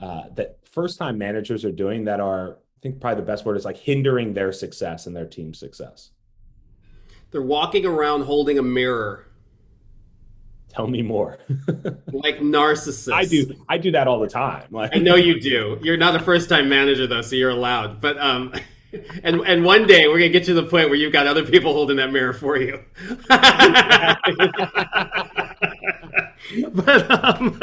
uh, 0.00 0.24
that 0.34 0.58
first 0.68 0.98
time 0.98 1.16
managers 1.16 1.64
are 1.64 1.72
doing 1.72 2.04
that 2.04 2.20
are, 2.20 2.58
I 2.76 2.80
think 2.82 3.00
probably 3.00 3.20
the 3.20 3.26
best 3.26 3.44
word 3.44 3.56
is 3.56 3.64
like 3.64 3.76
hindering 3.76 4.34
their 4.34 4.52
success 4.52 5.06
and 5.06 5.14
their 5.14 5.26
team's 5.26 5.58
success? 5.58 6.10
They're 7.30 7.42
walking 7.42 7.86
around 7.86 8.22
holding 8.22 8.58
a 8.58 8.62
mirror. 8.62 9.26
Tell 10.74 10.88
me 10.88 11.02
more. 11.02 11.38
like 12.12 12.38
narcissist 12.38 13.12
I 13.12 13.24
do. 13.24 13.54
I 13.68 13.78
do 13.78 13.92
that 13.92 14.08
all 14.08 14.18
the 14.18 14.28
time. 14.28 14.66
Like 14.72 14.90
I 14.94 14.98
know 14.98 15.14
you 15.14 15.40
do. 15.40 15.78
You're 15.82 15.96
not 15.96 16.16
a 16.16 16.18
first 16.18 16.48
time 16.48 16.68
manager 16.68 17.06
though, 17.06 17.22
so 17.22 17.36
you're 17.36 17.50
allowed. 17.50 18.00
But 18.00 18.18
um, 18.18 18.52
and 19.22 19.40
and 19.42 19.64
one 19.64 19.86
day 19.86 20.08
we're 20.08 20.18
gonna 20.18 20.30
get 20.30 20.44
to 20.44 20.54
the 20.54 20.64
point 20.64 20.88
where 20.88 20.98
you've 20.98 21.12
got 21.12 21.28
other 21.28 21.44
people 21.44 21.72
holding 21.72 21.96
that 21.98 22.10
mirror 22.10 22.32
for 22.32 22.56
you. 22.56 22.80
but 26.72 27.10
um, 27.24 27.60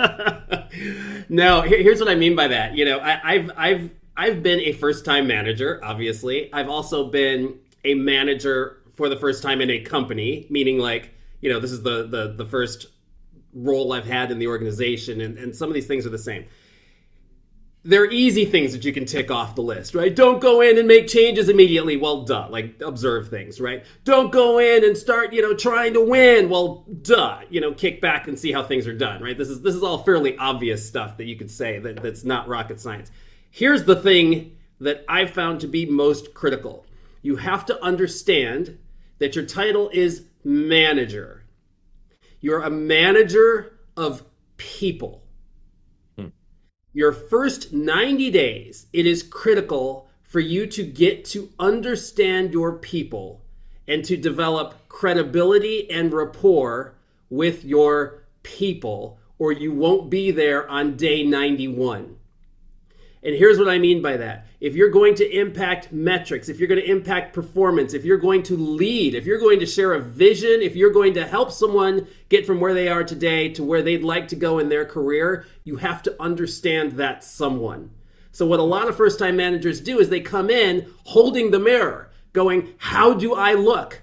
no, 1.28 1.62
here's 1.62 2.00
what 2.00 2.10
I 2.10 2.16
mean 2.16 2.36
by 2.36 2.48
that. 2.48 2.76
You 2.76 2.86
know, 2.86 3.00
I, 3.00 3.20
I've 3.24 3.52
I've 3.58 3.90
I've 4.16 4.44
been 4.44 4.62
a 4.62 4.72
first 4.74 5.04
time 5.04 5.28
manager. 5.28 5.82
Obviously, 5.84 6.52
I've 6.54 6.70
also 6.70 7.10
been 7.10 7.60
a 7.84 7.94
manager 7.94 8.78
for 8.94 9.10
the 9.10 9.18
first 9.18 9.44
time 9.44 9.60
in 9.60 9.70
a 9.70 9.82
company, 9.82 10.48
meaning 10.50 10.78
like 10.78 11.10
you 11.42 11.52
know 11.52 11.60
this 11.60 11.72
is 11.72 11.84
the 11.84 12.08
the 12.08 12.36
the 12.38 12.46
first 12.46 12.88
role 13.54 13.94
I've 13.94 14.06
had 14.06 14.32
in 14.32 14.40
the 14.40 14.48
organization, 14.48 15.22
and, 15.22 15.38
and 15.38 15.56
some 15.56 15.70
of 15.70 15.74
these 15.74 15.88
things 15.88 16.06
are 16.06 16.10
the 16.10 16.18
same 16.18 16.46
There 17.84 18.04
are 18.04 18.12
easy 18.12 18.46
things 18.46 18.74
that 18.74 18.86
you 18.86 18.94
can 18.94 19.06
tick 19.06 19.32
off 19.32 19.56
the 19.56 19.64
list, 19.64 19.96
right? 19.96 20.16
Don't 20.16 20.40
go 20.40 20.62
in 20.62 20.78
and 20.78 20.88
make 20.88 21.08
changes 21.08 21.50
immediately. 21.50 21.98
Well, 21.98 22.26
duh. 22.26 22.48
Like 22.48 22.80
observe 22.82 23.30
things, 23.30 23.60
right? 23.60 23.84
Don't 24.04 24.32
go 24.32 24.60
in 24.60 24.86
and 24.86 24.96
start, 24.96 25.34
you 25.34 25.42
know, 25.42 25.56
trying 25.56 25.94
to 25.94 26.02
win. 26.06 26.48
Well, 26.48 26.86
duh. 27.02 27.40
You 27.50 27.60
know, 27.60 27.74
kick 27.74 28.00
back 28.00 28.28
and 28.28 28.38
see 28.38 28.52
how 28.52 28.64
things 28.64 28.86
are 28.86 28.94
done, 28.94 29.24
right? 29.24 29.36
This 29.36 29.50
is 29.50 29.62
this 29.64 29.74
is 29.74 29.82
all 29.82 30.04
fairly 30.04 30.38
obvious 30.38 30.88
stuff 30.88 31.18
that 31.18 31.26
you 31.26 31.36
could 31.36 31.50
say 31.50 31.80
that, 31.80 32.04
that's 32.04 32.24
not 32.24 32.48
rocket 32.48 32.80
science. 32.80 33.10
Here's 33.50 33.86
the 33.86 33.96
thing 33.96 34.58
that 34.80 35.04
I've 35.10 35.32
found 35.32 35.62
to 35.62 35.68
be 35.68 35.88
most 35.88 36.36
critical. 36.36 36.86
You 37.24 37.38
have 37.38 37.66
to 37.66 37.84
understand 37.84 38.78
that 39.18 39.36
your 39.36 39.46
title 39.46 39.90
is 39.92 40.26
manager. 40.44 41.41
You're 42.42 42.64
a 42.64 42.70
manager 42.70 43.80
of 43.96 44.24
people 44.58 45.24
hmm. 46.18 46.28
your 46.94 47.12
first 47.12 47.72
90 47.72 48.32
days, 48.32 48.88
it 48.92 49.06
is 49.06 49.24
critical 49.24 50.10
for 50.24 50.40
you 50.40 50.66
to 50.66 50.84
get 50.84 51.26
to 51.26 51.50
understand 51.60 52.54
your 52.54 52.74
people 52.74 53.42
and 53.88 54.06
to 54.06 54.16
develop 54.16 54.88
credibility 54.88 55.90
and 55.92 56.14
rapport 56.14 56.96
with 57.30 57.66
your 57.66 58.24
people, 58.42 59.20
or 59.38 59.52
you 59.52 59.74
won't 59.74 60.10
be 60.10 60.32
there 60.32 60.70
on 60.70 60.96
day 60.96 61.24
91. 61.24 62.16
And 63.24 63.36
here's 63.36 63.60
what 63.60 63.70
I 63.70 63.78
mean 63.78 64.02
by 64.02 64.18
that. 64.18 64.48
If 64.60 64.76
you're 64.76 64.90
going 64.90 65.14
to 65.16 65.30
impact 65.30 65.92
metrics, 65.92 66.50
if 66.50 66.58
you're 66.58 66.68
going 66.68 66.82
to 66.82 66.90
impact 66.90 67.34
performance, 67.34 67.94
if 67.94 68.04
you're 68.04 68.18
going 68.18 68.42
to 68.44 68.58
lead, 68.58 69.14
if 69.14 69.26
you're 69.26 69.40
going 69.40 69.60
to 69.60 69.66
share 69.68 69.94
a 69.94 70.02
vision, 70.02 70.62
if 70.62 70.76
you're 70.76 70.92
going 70.92 71.14
to 71.14 71.28
help 71.28 71.52
someone 71.52 72.08
get 72.30 72.48
from 72.48 72.60
where 72.60 72.74
they 72.74 72.88
are 72.88 73.04
today 73.04 73.50
to 73.50 73.64
where 73.64 73.84
they'd 73.84 74.04
like 74.04 74.28
to 74.30 74.36
go 74.36 74.58
in 74.58 74.70
their 74.70 74.86
career, 74.86 75.46
you 75.64 75.76
have 75.76 76.02
to 76.04 76.16
understand 76.20 76.94
that 76.94 77.24
someone. 77.24 77.92
So, 78.32 78.46
what 78.46 78.60
a 78.60 78.64
lot 78.64 78.88
of 78.88 78.98
first 78.98 79.20
time 79.20 79.36
managers 79.36 79.82
do 79.82 80.00
is 80.00 80.10
they 80.10 80.22
come 80.22 80.50
in 80.50 80.92
holding 81.04 81.52
the 81.52 81.60
mirror, 81.60 82.10
going, 82.34 82.74
How 82.78 83.14
do 83.14 83.36
I 83.36 83.54
look? 83.54 84.02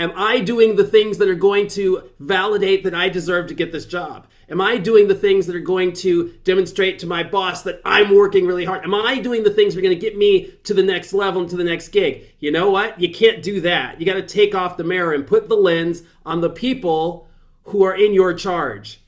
Am 0.00 0.12
I 0.16 0.40
doing 0.40 0.76
the 0.76 0.84
things 0.84 1.18
that 1.18 1.28
are 1.28 1.34
going 1.34 1.68
to 1.68 2.10
validate 2.18 2.84
that 2.84 2.94
I 2.94 3.10
deserve 3.10 3.48
to 3.48 3.54
get 3.54 3.70
this 3.70 3.84
job? 3.84 4.26
Am 4.48 4.58
I 4.58 4.78
doing 4.78 5.08
the 5.08 5.14
things 5.14 5.46
that 5.46 5.54
are 5.54 5.60
going 5.60 5.92
to 5.96 6.32
demonstrate 6.42 6.98
to 7.00 7.06
my 7.06 7.22
boss 7.22 7.64
that 7.64 7.82
I'm 7.84 8.14
working 8.14 8.46
really 8.46 8.64
hard? 8.64 8.82
Am 8.82 8.94
I 8.94 9.18
doing 9.18 9.44
the 9.44 9.52
things 9.52 9.74
that 9.74 9.80
are 9.80 9.82
going 9.82 9.94
to 9.94 10.00
get 10.00 10.16
me 10.16 10.52
to 10.64 10.72
the 10.72 10.82
next 10.82 11.12
level 11.12 11.42
and 11.42 11.50
to 11.50 11.56
the 11.58 11.64
next 11.64 11.88
gig? 11.88 12.32
You 12.38 12.50
know 12.50 12.70
what? 12.70 12.98
You 12.98 13.12
can't 13.12 13.42
do 13.42 13.60
that. 13.60 14.00
You 14.00 14.06
got 14.06 14.14
to 14.14 14.22
take 14.22 14.54
off 14.54 14.78
the 14.78 14.84
mirror 14.84 15.12
and 15.12 15.26
put 15.26 15.50
the 15.50 15.54
lens 15.54 16.02
on 16.24 16.40
the 16.40 16.48
people 16.48 17.28
who 17.64 17.84
are 17.84 17.94
in 17.94 18.14
your 18.14 18.32
charge 18.32 19.02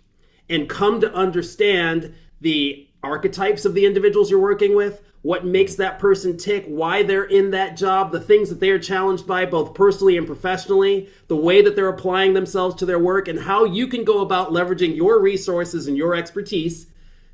and 0.51 0.69
come 0.69 1.01
to 1.01 1.15
understand 1.15 2.15
the 2.43 2.87
archetypes 3.03 3.65
of 3.65 3.73
the 3.73 3.87
individuals 3.87 4.31
you're 4.31 4.39
working 4.39 4.77
with, 4.77 5.03
what 5.23 5.43
hmm. 5.43 5.53
makes 5.53 5.77
that 5.77 5.99
person 5.99 6.37
tick, 6.37 6.65
why 6.67 7.03
they're 7.03 7.25
in 7.25 7.53
that 7.53 7.77
job, 7.77 8.13
the 8.13 8.21
things 8.21 8.49
that 8.51 8.61
they 8.61 8.71
are 8.71 8.79
challenged 8.79 9.27
by, 9.27 9.47
both 9.47 9.75
personally 9.75 10.17
and 10.17 10.27
professionally, 10.27 11.09
the 11.29 11.37
way 11.37 11.63
that 11.63 11.75
they're 11.75 11.89
applying 11.89 12.35
themselves 12.35 12.75
to 12.77 12.87
their 12.87 12.99
work, 12.99 13.29
and 13.29 13.41
how 13.41 13.65
you 13.65 13.87
can 13.87 14.05
go 14.05 14.21
about 14.21 14.51
leveraging 14.51 14.95
your 14.95 15.21
resources 15.21 15.87
and 15.87 15.97
your 15.97 16.15
expertise 16.15 16.87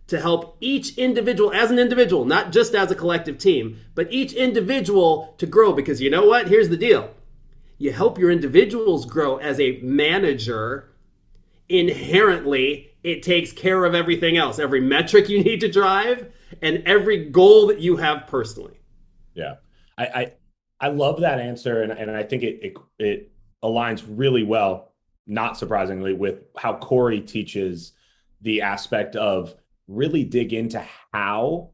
to 0.07 0.21
help 0.21 0.57
each 0.61 0.97
individual 0.97 1.53
as 1.53 1.71
an 1.71 1.79
individual, 1.79 2.25
not 2.25 2.51
just 2.53 2.75
as 2.75 2.91
a 2.91 2.95
collective 2.95 3.37
team, 3.37 3.79
but 3.95 4.11
each 4.11 4.33
individual 4.33 5.35
to 5.37 5.47
grow. 5.47 5.73
Because 5.73 6.01
you 6.01 6.09
know 6.09 6.25
what? 6.25 6.49
Here's 6.49 6.71
the 6.71 6.77
deal 6.77 7.11
you 7.79 7.93
help 7.93 8.19
your 8.19 8.31
individuals 8.31 9.07
grow 9.07 9.37
as 9.37 9.61
a 9.61 9.79
manager 9.83 10.91
inherently 11.69 12.91
it 13.05 13.23
takes 13.23 13.53
care 13.53 13.85
of 13.85 13.95
everything 13.95 14.37
else 14.37 14.59
every 14.59 14.81
metric 14.81 15.29
you 15.29 15.45
need 15.45 15.61
to 15.61 15.71
drive 15.71 16.33
and 16.63 16.83
every 16.87 17.31
goal 17.31 17.67
that 17.69 17.81
you 17.81 17.97
have 17.97 18.27
personally. 18.27 18.81
Yeah. 19.35 19.57
I 19.97 20.05
I, 20.05 20.33
I 20.81 20.89
love 20.89 21.21
that 21.21 21.41
answer 21.41 21.83
and, 21.83 21.93
and 21.93 22.11
I 22.11 22.23
think 22.23 22.43
it, 22.43 22.61
it 22.63 22.75
it 22.99 23.33
aligns 23.63 24.05
really 24.09 24.43
well, 24.43 24.93
not 25.27 25.57
surprisingly, 25.57 26.13
with 26.13 26.45
how 26.57 26.77
Corey 26.77 27.21
teaches 27.21 27.93
the 28.41 28.63
aspect 28.63 29.17
of 29.17 29.55
really 29.89 30.25
dig 30.25 30.53
into 30.53 30.85
how 31.13 31.71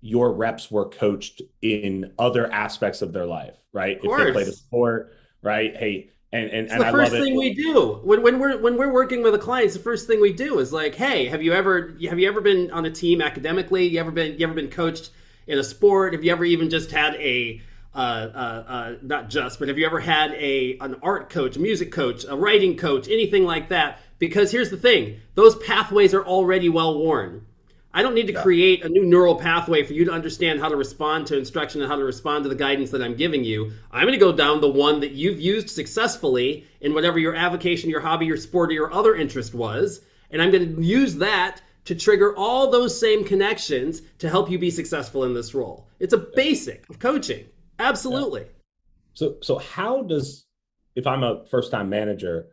your 0.00 0.32
reps 0.32 0.70
were 0.70 0.88
coached 0.88 1.42
in 1.62 2.12
other 2.18 2.50
aspects 2.52 3.02
of 3.02 3.12
their 3.12 3.26
life, 3.26 3.56
right? 3.72 3.98
If 4.02 4.02
they 4.02 4.32
played 4.32 4.48
a 4.48 4.52
sport, 4.52 5.14
right? 5.42 5.74
Hey, 5.74 6.10
and 6.34 6.50
and, 6.50 6.70
and 6.70 6.80
the 6.80 6.86
I 6.86 6.90
first 6.90 7.12
thing 7.12 7.36
we 7.36 7.54
do 7.54 8.00
when, 8.02 8.22
when 8.22 8.40
we're 8.40 8.58
when 8.58 8.76
we're 8.76 8.92
working 8.92 9.22
with 9.22 9.34
a 9.34 9.38
client, 9.38 9.72
the 9.72 9.78
first 9.78 10.08
thing 10.08 10.20
we 10.20 10.32
do 10.32 10.58
is 10.58 10.72
like, 10.72 10.96
hey, 10.96 11.26
have 11.26 11.42
you 11.42 11.52
ever 11.52 11.94
have 12.08 12.18
you 12.18 12.26
ever 12.26 12.40
been 12.40 12.72
on 12.72 12.84
a 12.84 12.90
team 12.90 13.22
academically? 13.22 13.86
You 13.86 14.00
ever 14.00 14.10
been 14.10 14.36
you 14.36 14.44
ever 14.44 14.54
been 14.54 14.68
coached 14.68 15.10
in 15.46 15.58
a 15.58 15.64
sport? 15.64 16.12
Have 16.12 16.24
you 16.24 16.32
ever 16.32 16.44
even 16.44 16.70
just 16.70 16.90
had 16.90 17.14
a 17.14 17.62
uh, 17.94 17.98
uh, 17.98 18.64
uh, 18.66 18.94
not 19.02 19.30
just, 19.30 19.60
but 19.60 19.68
have 19.68 19.78
you 19.78 19.86
ever 19.86 20.00
had 20.00 20.32
a 20.32 20.76
an 20.80 20.96
art 21.04 21.30
coach, 21.30 21.56
a 21.56 21.60
music 21.60 21.92
coach, 21.92 22.24
a 22.28 22.36
writing 22.36 22.76
coach, 22.76 23.06
anything 23.08 23.44
like 23.44 23.68
that? 23.68 24.00
Because 24.18 24.50
here's 24.50 24.70
the 24.70 24.76
thing: 24.76 25.20
those 25.36 25.54
pathways 25.56 26.12
are 26.12 26.24
already 26.24 26.68
well 26.68 26.98
worn. 26.98 27.46
I 27.96 28.02
don't 28.02 28.14
need 28.14 28.26
to 28.26 28.32
yeah. 28.32 28.42
create 28.42 28.84
a 28.84 28.88
new 28.88 29.06
neural 29.06 29.36
pathway 29.36 29.84
for 29.84 29.92
you 29.92 30.04
to 30.04 30.10
understand 30.10 30.58
how 30.58 30.68
to 30.68 30.74
respond 30.74 31.28
to 31.28 31.38
instruction 31.38 31.80
and 31.80 31.88
how 31.88 31.96
to 31.96 32.02
respond 32.02 32.42
to 32.42 32.48
the 32.48 32.56
guidance 32.56 32.90
that 32.90 33.00
I'm 33.00 33.14
giving 33.14 33.44
you. 33.44 33.70
I'm 33.92 34.02
going 34.02 34.12
to 34.12 34.18
go 34.18 34.32
down 34.32 34.60
the 34.60 34.68
one 34.68 34.98
that 35.00 35.12
you've 35.12 35.40
used 35.40 35.70
successfully 35.70 36.66
in 36.80 36.92
whatever 36.92 37.20
your 37.20 37.36
avocation, 37.36 37.88
your 37.88 38.00
hobby, 38.00 38.26
your 38.26 38.36
sport, 38.36 38.70
or 38.70 38.72
your 38.72 38.92
other 38.92 39.14
interest 39.14 39.54
was. 39.54 40.00
And 40.32 40.42
I'm 40.42 40.50
going 40.50 40.74
to 40.74 40.82
use 40.82 41.14
that 41.16 41.60
to 41.84 41.94
trigger 41.94 42.36
all 42.36 42.68
those 42.68 42.98
same 42.98 43.24
connections 43.24 44.02
to 44.18 44.28
help 44.28 44.50
you 44.50 44.58
be 44.58 44.72
successful 44.72 45.22
in 45.22 45.32
this 45.32 45.54
role. 45.54 45.88
It's 46.00 46.14
a 46.14 46.18
basic 46.18 46.88
of 46.90 46.98
coaching. 46.98 47.46
Absolutely. 47.78 48.40
Yeah. 48.42 48.48
So 49.14 49.36
so 49.40 49.58
how 49.58 50.02
does 50.02 50.46
if 50.96 51.06
I'm 51.06 51.22
a 51.22 51.44
first 51.46 51.70
time 51.70 51.88
manager, 51.88 52.46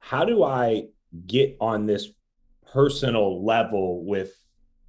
how 0.00 0.24
do 0.24 0.42
I 0.42 0.84
get 1.26 1.56
on 1.60 1.86
this 1.86 2.08
personal 2.72 3.44
level 3.44 4.04
with 4.04 4.34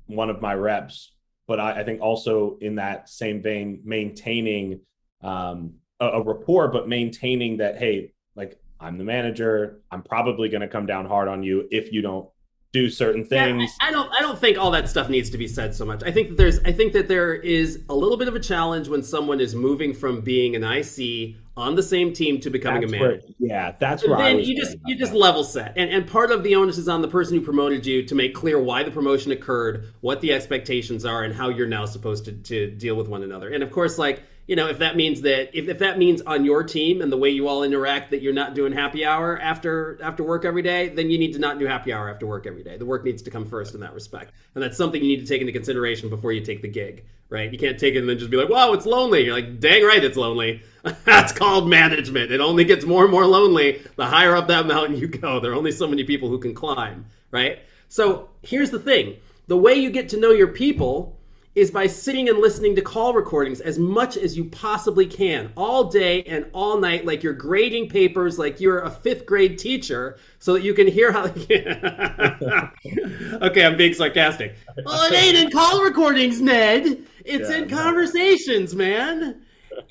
one 0.09 0.29
of 0.29 0.41
my 0.41 0.53
reps, 0.53 1.13
but 1.47 1.59
I, 1.59 1.81
I 1.81 1.83
think 1.83 2.01
also 2.01 2.57
in 2.61 2.75
that 2.75 3.09
same 3.09 3.41
vein, 3.41 3.81
maintaining 3.83 4.81
um, 5.21 5.75
a, 5.99 6.07
a 6.07 6.21
rapport, 6.23 6.67
but 6.69 6.87
maintaining 6.87 7.57
that, 7.57 7.77
hey, 7.77 8.13
like 8.35 8.59
I'm 8.79 8.97
the 8.97 9.03
manager. 9.03 9.81
I'm 9.91 10.01
probably 10.01 10.49
going 10.49 10.61
to 10.61 10.67
come 10.67 10.85
down 10.85 11.05
hard 11.05 11.27
on 11.27 11.43
you 11.43 11.67
if 11.71 11.91
you 11.91 12.01
don't 12.01 12.29
do 12.71 12.89
certain 12.89 13.25
things. 13.25 13.75
Yeah, 13.81 13.87
I, 13.87 13.89
I, 13.89 13.91
don't 13.91 14.11
I 14.13 14.21
don't 14.21 14.39
think 14.39 14.57
all 14.57 14.71
that 14.71 14.87
stuff 14.87 15.09
needs 15.09 15.29
to 15.31 15.37
be 15.37 15.47
said 15.47 15.75
so 15.75 15.85
much. 15.85 16.03
I 16.03 16.11
think 16.11 16.29
that 16.29 16.37
there's 16.37 16.59
I 16.59 16.71
think 16.71 16.93
that 16.93 17.07
there 17.07 17.35
is 17.35 17.83
a 17.89 17.95
little 17.95 18.17
bit 18.17 18.27
of 18.27 18.35
a 18.35 18.39
challenge 18.39 18.87
when 18.87 19.03
someone 19.03 19.39
is 19.39 19.55
moving 19.55 19.93
from 19.93 20.21
being 20.21 20.55
an 20.55 20.63
IC 20.63 21.35
on 21.59 21.75
the 21.75 21.83
same 21.83 22.13
team 22.13 22.39
to 22.39 22.49
becoming 22.49 22.81
that's 22.81 22.93
a 22.93 22.97
manager. 22.97 23.21
Where, 23.37 23.49
yeah, 23.49 23.75
that's 23.77 24.07
right. 24.07 24.35
then 24.35 24.39
you 24.39 24.55
just 24.55 24.77
you 24.85 24.95
just 24.95 25.13
level 25.13 25.43
set. 25.43 25.73
And 25.75 25.89
and 25.89 26.07
part 26.07 26.31
of 26.31 26.43
the 26.43 26.55
onus 26.55 26.77
is 26.77 26.87
on 26.87 27.01
the 27.01 27.07
person 27.07 27.37
who 27.37 27.41
promoted 27.43 27.85
you 27.85 28.03
to 28.03 28.15
make 28.15 28.33
clear 28.33 28.59
why 28.59 28.83
the 28.83 28.91
promotion 28.91 29.31
occurred, 29.31 29.93
what 30.01 30.21
the 30.21 30.31
expectations 30.33 31.05
are, 31.05 31.23
and 31.23 31.33
how 31.33 31.49
you're 31.49 31.67
now 31.67 31.85
supposed 31.85 32.25
to, 32.25 32.31
to 32.31 32.71
deal 32.71 32.95
with 32.95 33.07
one 33.07 33.23
another. 33.23 33.49
And 33.49 33.61
of 33.61 33.71
course, 33.71 33.97
like 33.97 34.23
you 34.49 34.55
know, 34.55 34.65
if 34.65 34.79
that 34.79 34.95
means 34.95 35.21
that 35.21 35.55
if, 35.55 35.69
if 35.69 35.77
that 35.77 35.99
means 35.99 36.23
on 36.23 36.43
your 36.43 36.63
team 36.63 37.03
and 37.03 37.11
the 37.11 37.17
way 37.17 37.29
you 37.29 37.47
all 37.47 37.61
interact 37.61 38.09
that 38.09 38.23
you're 38.23 38.33
not 38.33 38.55
doing 38.55 38.73
happy 38.73 39.05
hour 39.05 39.39
after 39.39 39.99
after 40.01 40.23
work 40.23 40.43
every 40.43 40.63
day, 40.63 40.89
then 40.89 41.11
you 41.11 41.19
need 41.19 41.33
to 41.33 41.39
not 41.39 41.59
do 41.59 41.67
happy 41.67 41.93
hour 41.93 42.09
after 42.09 42.25
work 42.25 42.47
every 42.47 42.63
day. 42.63 42.75
The 42.75 42.85
work 42.85 43.05
needs 43.05 43.21
to 43.21 43.29
come 43.29 43.45
first 43.45 43.75
in 43.75 43.81
that 43.81 43.93
respect, 43.93 44.33
and 44.55 44.63
that's 44.63 44.75
something 44.75 45.03
you 45.03 45.09
need 45.09 45.19
to 45.19 45.27
take 45.27 45.41
into 45.41 45.53
consideration 45.53 46.09
before 46.09 46.31
you 46.31 46.41
take 46.41 46.63
the 46.63 46.67
gig. 46.67 47.05
Right? 47.29 47.53
You 47.53 47.59
can't 47.59 47.79
take 47.79 47.93
it 47.93 47.99
and 47.99 48.09
then 48.09 48.17
just 48.17 48.31
be 48.31 48.37
like, 48.37 48.49
"Wow, 48.49 48.73
it's 48.73 48.87
lonely." 48.87 49.25
You're 49.25 49.35
like, 49.35 49.59
"Dang 49.59 49.83
right, 49.83 50.03
it's 50.03 50.17
lonely." 50.17 50.63
That's 51.05 51.31
called 51.31 51.69
management. 51.69 52.31
It 52.31 52.41
only 52.41 52.63
gets 52.63 52.85
more 52.85 53.03
and 53.03 53.11
more 53.11 53.27
lonely 53.27 53.83
the 53.97 54.07
higher 54.07 54.35
up 54.35 54.47
that 54.47 54.65
mountain 54.65 54.97
you 54.97 55.09
go. 55.09 55.39
There 55.39 55.51
are 55.51 55.55
only 55.55 55.71
so 55.71 55.85
many 55.85 56.03
people 56.05 56.27
who 56.27 56.39
can 56.39 56.55
climb, 56.55 57.05
right? 57.29 57.59
So 57.87 58.29
here's 58.41 58.71
the 58.71 58.79
thing 58.79 59.17
the 59.45 59.57
way 59.57 59.75
you 59.75 59.91
get 59.91 60.09
to 60.09 60.19
know 60.19 60.31
your 60.31 60.47
people 60.47 61.18
is 61.55 61.71
by 61.71 61.87
sitting 61.87 62.29
and 62.29 62.39
listening 62.39 62.75
to 62.75 62.81
call 62.81 63.13
recordings 63.13 63.59
as 63.59 63.79
much 63.79 64.17
as 64.17 64.37
you 64.37 64.45
possibly 64.45 65.05
can 65.05 65.51
all 65.57 65.85
day 65.85 66.23
and 66.23 66.45
all 66.53 66.79
night 66.79 67.05
like 67.05 67.23
you're 67.23 67.33
grading 67.33 67.89
papers 67.89 68.37
like 68.37 68.59
you're 68.59 68.79
a 68.79 68.89
fifth 68.89 69.25
grade 69.25 69.57
teacher 69.57 70.17
so 70.37 70.53
that 70.53 70.61
you 70.61 70.73
can 70.73 70.87
hear 70.87 71.11
how 71.11 71.23
okay 73.45 73.65
i'm 73.65 73.77
being 73.77 73.93
sarcastic. 73.93 74.55
Well 74.85 75.11
it 75.11 75.15
ain't 75.15 75.37
in 75.37 75.51
call 75.51 75.83
recordings 75.83 76.39
ned. 76.39 77.03
It's 77.25 77.49
yeah, 77.49 77.57
in 77.57 77.69
conversations 77.69 78.75
man. 78.75 79.41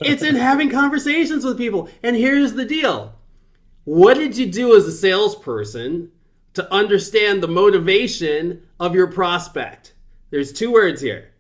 It's 0.01 0.23
in 0.23 0.37
having 0.37 0.71
conversations 0.71 1.45
with 1.45 1.59
people. 1.59 1.89
And 2.03 2.17
here's 2.17 2.53
the 2.53 2.65
deal. 2.65 3.15
What 3.85 4.15
did 4.15 4.37
you 4.37 4.47
do 4.47 4.77
as 4.77 4.87
a 4.87 4.93
salesperson 4.93 6.11
to 6.55 6.73
understand 6.73 7.43
the 7.43 7.49
motivation 7.49 8.63
of 8.79 8.95
your 8.95 9.07
prospect? 9.07 9.95
There's 10.31 10.53
two 10.53 10.71
words 10.71 11.01
here 11.01 11.31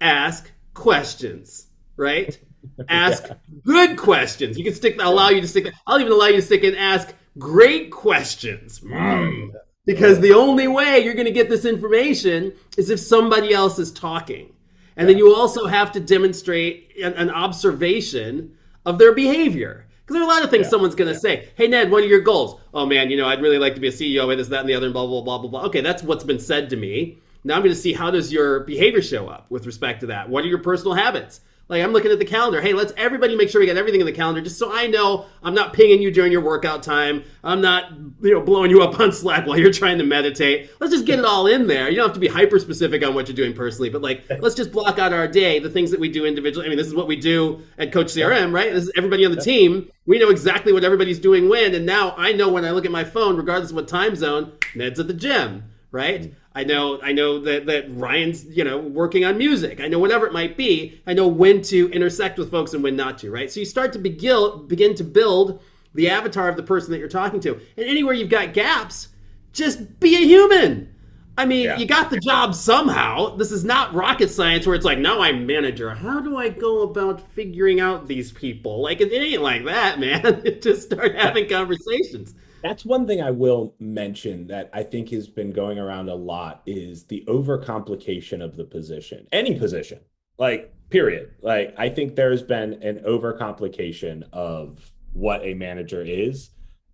ask 0.00 0.50
questions, 0.74 1.66
right? 1.96 2.38
Ask 2.88 3.24
yeah. 3.26 3.34
good 3.64 3.96
questions. 3.96 4.58
You 4.58 4.64
can 4.64 4.74
stick 4.74 4.98
that 4.98 5.06
allow 5.06 5.28
you 5.28 5.40
to 5.40 5.48
stick. 5.48 5.72
I'll 5.86 6.00
even 6.00 6.12
allow 6.12 6.26
you 6.26 6.36
to 6.36 6.42
stick 6.42 6.64
and 6.64 6.76
ask 6.76 7.14
great 7.38 7.90
questions. 7.90 8.80
Mm. 8.80 9.52
Because 9.86 10.20
the 10.20 10.32
only 10.32 10.68
way 10.68 10.98
you're 10.98 11.14
going 11.14 11.26
to 11.26 11.32
get 11.32 11.48
this 11.48 11.64
information 11.64 12.52
is 12.76 12.90
if 12.90 13.00
somebody 13.00 13.54
else 13.54 13.78
is 13.78 13.92
talking. 13.92 14.52
And 14.96 15.06
yeah. 15.08 15.14
then 15.14 15.18
you 15.18 15.34
also 15.34 15.66
have 15.66 15.92
to 15.92 16.00
demonstrate 16.00 16.92
an, 17.02 17.14
an 17.14 17.30
observation 17.30 18.56
of 18.84 18.98
their 18.98 19.14
behavior. 19.14 19.86
Because 20.02 20.14
there 20.14 20.22
are 20.22 20.30
a 20.30 20.34
lot 20.34 20.42
of 20.42 20.50
things 20.50 20.64
yeah. 20.64 20.70
someone's 20.70 20.94
going 20.94 21.08
to 21.08 21.14
yeah. 21.14 21.20
say. 21.20 21.48
Hey, 21.54 21.68
Ned, 21.68 21.90
what 21.90 22.02
are 22.02 22.06
your 22.06 22.20
goals? 22.20 22.60
Oh, 22.74 22.86
man, 22.86 23.10
you 23.10 23.16
know, 23.16 23.28
I'd 23.28 23.40
really 23.40 23.58
like 23.58 23.74
to 23.74 23.80
be 23.80 23.88
a 23.88 23.92
CEO, 23.92 24.30
and 24.30 24.40
this, 24.40 24.48
that, 24.48 24.60
and 24.60 24.68
the 24.68 24.74
other, 24.74 24.86
and 24.86 24.92
blah, 24.92 25.06
blah, 25.06 25.22
blah, 25.22 25.38
blah, 25.38 25.50
blah. 25.50 25.64
Okay, 25.66 25.80
that's 25.80 26.02
what's 26.02 26.24
been 26.24 26.38
said 26.38 26.70
to 26.70 26.76
me. 26.76 27.18
Now 27.44 27.54
I'm 27.54 27.60
going 27.60 27.74
to 27.74 27.80
see 27.80 27.92
how 27.92 28.10
does 28.10 28.32
your 28.32 28.60
behavior 28.60 29.02
show 29.02 29.28
up 29.28 29.50
with 29.50 29.66
respect 29.66 30.00
to 30.00 30.06
that. 30.06 30.28
What 30.28 30.44
are 30.44 30.48
your 30.48 30.58
personal 30.58 30.94
habits? 30.94 31.40
Like 31.68 31.82
I'm 31.82 31.92
looking 31.92 32.10
at 32.10 32.18
the 32.18 32.24
calendar. 32.24 32.62
Hey, 32.62 32.72
let's 32.72 32.94
everybody 32.96 33.36
make 33.36 33.50
sure 33.50 33.60
we 33.60 33.66
got 33.66 33.76
everything 33.76 34.00
in 34.00 34.06
the 34.06 34.12
calendar, 34.12 34.40
just 34.40 34.58
so 34.58 34.72
I 34.72 34.86
know 34.86 35.26
I'm 35.42 35.54
not 35.54 35.74
pinging 35.74 36.00
you 36.00 36.10
during 36.10 36.32
your 36.32 36.40
workout 36.40 36.82
time. 36.82 37.24
I'm 37.44 37.60
not, 37.60 37.92
you 38.22 38.32
know, 38.32 38.40
blowing 38.40 38.70
you 38.70 38.80
up 38.82 38.98
on 38.98 39.12
Slack 39.12 39.46
while 39.46 39.58
you're 39.58 39.72
trying 39.72 39.98
to 39.98 40.04
meditate. 40.04 40.70
Let's 40.80 40.94
just 40.94 41.04
get 41.04 41.18
it 41.18 41.26
all 41.26 41.46
in 41.46 41.66
there. 41.66 41.90
You 41.90 41.96
don't 41.96 42.06
have 42.06 42.14
to 42.14 42.20
be 42.20 42.28
hyper 42.28 42.58
specific 42.58 43.04
on 43.04 43.14
what 43.14 43.28
you're 43.28 43.36
doing 43.36 43.52
personally, 43.52 43.90
but 43.90 44.00
like 44.00 44.24
let's 44.40 44.54
just 44.54 44.72
block 44.72 44.98
out 44.98 45.12
our 45.12 45.28
day, 45.28 45.58
the 45.58 45.68
things 45.68 45.90
that 45.90 46.00
we 46.00 46.08
do 46.08 46.24
individually. 46.24 46.64
I 46.64 46.68
mean, 46.70 46.78
this 46.78 46.86
is 46.86 46.94
what 46.94 47.06
we 47.06 47.16
do 47.16 47.62
at 47.76 47.92
Coach 47.92 48.06
CRM, 48.06 48.52
right? 48.52 48.72
This 48.72 48.84
is 48.84 48.92
everybody 48.96 49.26
on 49.26 49.32
the 49.32 49.40
team. 49.40 49.90
We 50.06 50.18
know 50.18 50.30
exactly 50.30 50.72
what 50.72 50.84
everybody's 50.84 51.18
doing 51.18 51.50
when, 51.50 51.74
and 51.74 51.84
now 51.84 52.14
I 52.16 52.32
know 52.32 52.48
when 52.48 52.64
I 52.64 52.70
look 52.70 52.86
at 52.86 52.92
my 52.92 53.04
phone, 53.04 53.36
regardless 53.36 53.70
of 53.70 53.76
what 53.76 53.88
time 53.88 54.16
zone, 54.16 54.52
Ned's 54.74 54.98
at 55.00 55.06
the 55.06 55.12
gym, 55.12 55.64
right? 55.90 56.22
Mm-hmm. 56.22 56.34
I 56.58 56.64
know 56.64 56.98
I 57.04 57.12
know 57.12 57.38
that, 57.38 57.66
that 57.66 57.84
Ryan's, 57.88 58.44
you 58.44 58.64
know, 58.64 58.78
working 58.78 59.24
on 59.24 59.38
music. 59.38 59.80
I 59.80 59.86
know 59.86 60.00
whatever 60.00 60.26
it 60.26 60.32
might 60.32 60.56
be. 60.56 61.00
I 61.06 61.14
know 61.14 61.28
when 61.28 61.62
to 61.62 61.88
intersect 61.90 62.36
with 62.36 62.50
folks 62.50 62.74
and 62.74 62.82
when 62.82 62.96
not 62.96 63.16
to, 63.18 63.30
right? 63.30 63.48
So 63.48 63.60
you 63.60 63.66
start 63.66 63.92
to 63.92 64.00
begin 64.00 64.66
begin 64.66 64.96
to 64.96 65.04
build 65.04 65.62
the 65.94 66.10
avatar 66.10 66.48
of 66.48 66.56
the 66.56 66.64
person 66.64 66.90
that 66.90 66.98
you're 66.98 67.06
talking 67.06 67.38
to. 67.40 67.54
And 67.76 67.86
anywhere 67.86 68.12
you've 68.12 68.28
got 68.28 68.54
gaps, 68.54 69.10
just 69.52 70.00
be 70.00 70.16
a 70.16 70.26
human. 70.26 70.92
I 71.36 71.44
mean, 71.44 71.66
yeah. 71.66 71.76
you 71.76 71.86
got 71.86 72.10
the 72.10 72.18
job 72.18 72.56
somehow. 72.56 73.36
This 73.36 73.52
is 73.52 73.62
not 73.64 73.94
rocket 73.94 74.28
science 74.28 74.66
where 74.66 74.74
it's 74.74 74.84
like, 74.84 74.98
now 74.98 75.20
I'm 75.20 75.46
manager. 75.46 75.90
How 75.94 76.18
do 76.18 76.36
I 76.36 76.48
go 76.48 76.82
about 76.82 77.20
figuring 77.20 77.78
out 77.78 78.08
these 78.08 78.32
people? 78.32 78.82
Like, 78.82 79.00
it 79.00 79.12
ain't 79.12 79.42
like 79.42 79.64
that, 79.66 80.00
man. 80.00 80.42
just 80.60 80.90
start 80.90 81.14
having 81.14 81.48
conversations. 81.48 82.34
That's 82.62 82.84
one 82.84 83.06
thing 83.06 83.22
I 83.22 83.30
will 83.30 83.74
mention 83.78 84.46
that 84.48 84.68
I 84.72 84.82
think 84.82 85.10
has 85.10 85.28
been 85.28 85.52
going 85.52 85.78
around 85.78 86.08
a 86.08 86.14
lot 86.14 86.62
is 86.66 87.04
the 87.04 87.24
overcomplication 87.28 88.42
of 88.42 88.56
the 88.56 88.64
position. 88.64 89.28
Any 89.30 89.56
position, 89.58 90.00
like 90.38 90.72
period. 90.90 91.34
Like 91.40 91.74
I 91.78 91.88
think 91.88 92.16
there's 92.16 92.42
been 92.42 92.74
an 92.82 93.00
overcomplication 93.06 94.24
of 94.32 94.90
what 95.12 95.42
a 95.44 95.54
manager 95.54 96.02
is 96.02 96.50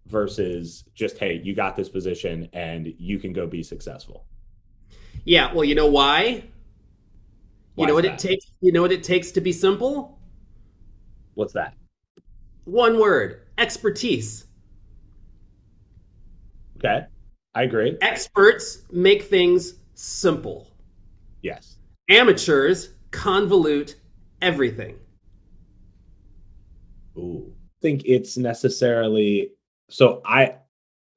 versus 0.07 0.85
just 0.94 1.18
hey, 1.18 1.40
you 1.42 1.55
got 1.55 1.77
this 1.77 1.88
position 1.88 2.48
and 2.53 2.92
you 2.98 3.18
can 3.18 3.33
go 3.33 3.46
be 3.46 3.62
successful. 3.62 4.27
Yeah, 5.24 5.53
well, 5.55 5.64
you 5.64 5.74
know 5.74 5.87
why? 5.87 6.44
why 7.74 7.83
you 7.83 7.87
know 7.87 7.94
what 7.94 8.05
that? 8.05 8.14
it 8.14 8.29
takes 8.29 8.46
you 8.61 8.70
know 8.70 8.83
what 8.83 8.92
it 8.92 9.03
takes 9.03 9.31
to 9.33 9.40
be 9.40 9.53
simple? 9.53 10.18
What's 11.35 11.55
that? 11.55 11.74
One 12.64 12.98
word, 12.98 13.40
expertise. 13.59 14.46
Okay. 16.85 17.07
I 17.55 17.62
agree. 17.62 17.97
Experts 18.01 18.83
make 18.90 19.23
things 19.23 19.75
simple. 19.94 20.68
Yes. 21.42 21.77
Amateurs 22.11 22.90
convolute 23.11 23.94
everything. 24.42 24.99
Ooh. 27.16 27.53
think 27.81 28.03
it's 28.05 28.37
necessarily 28.37 29.51
so 29.88 30.20
I 30.25 30.57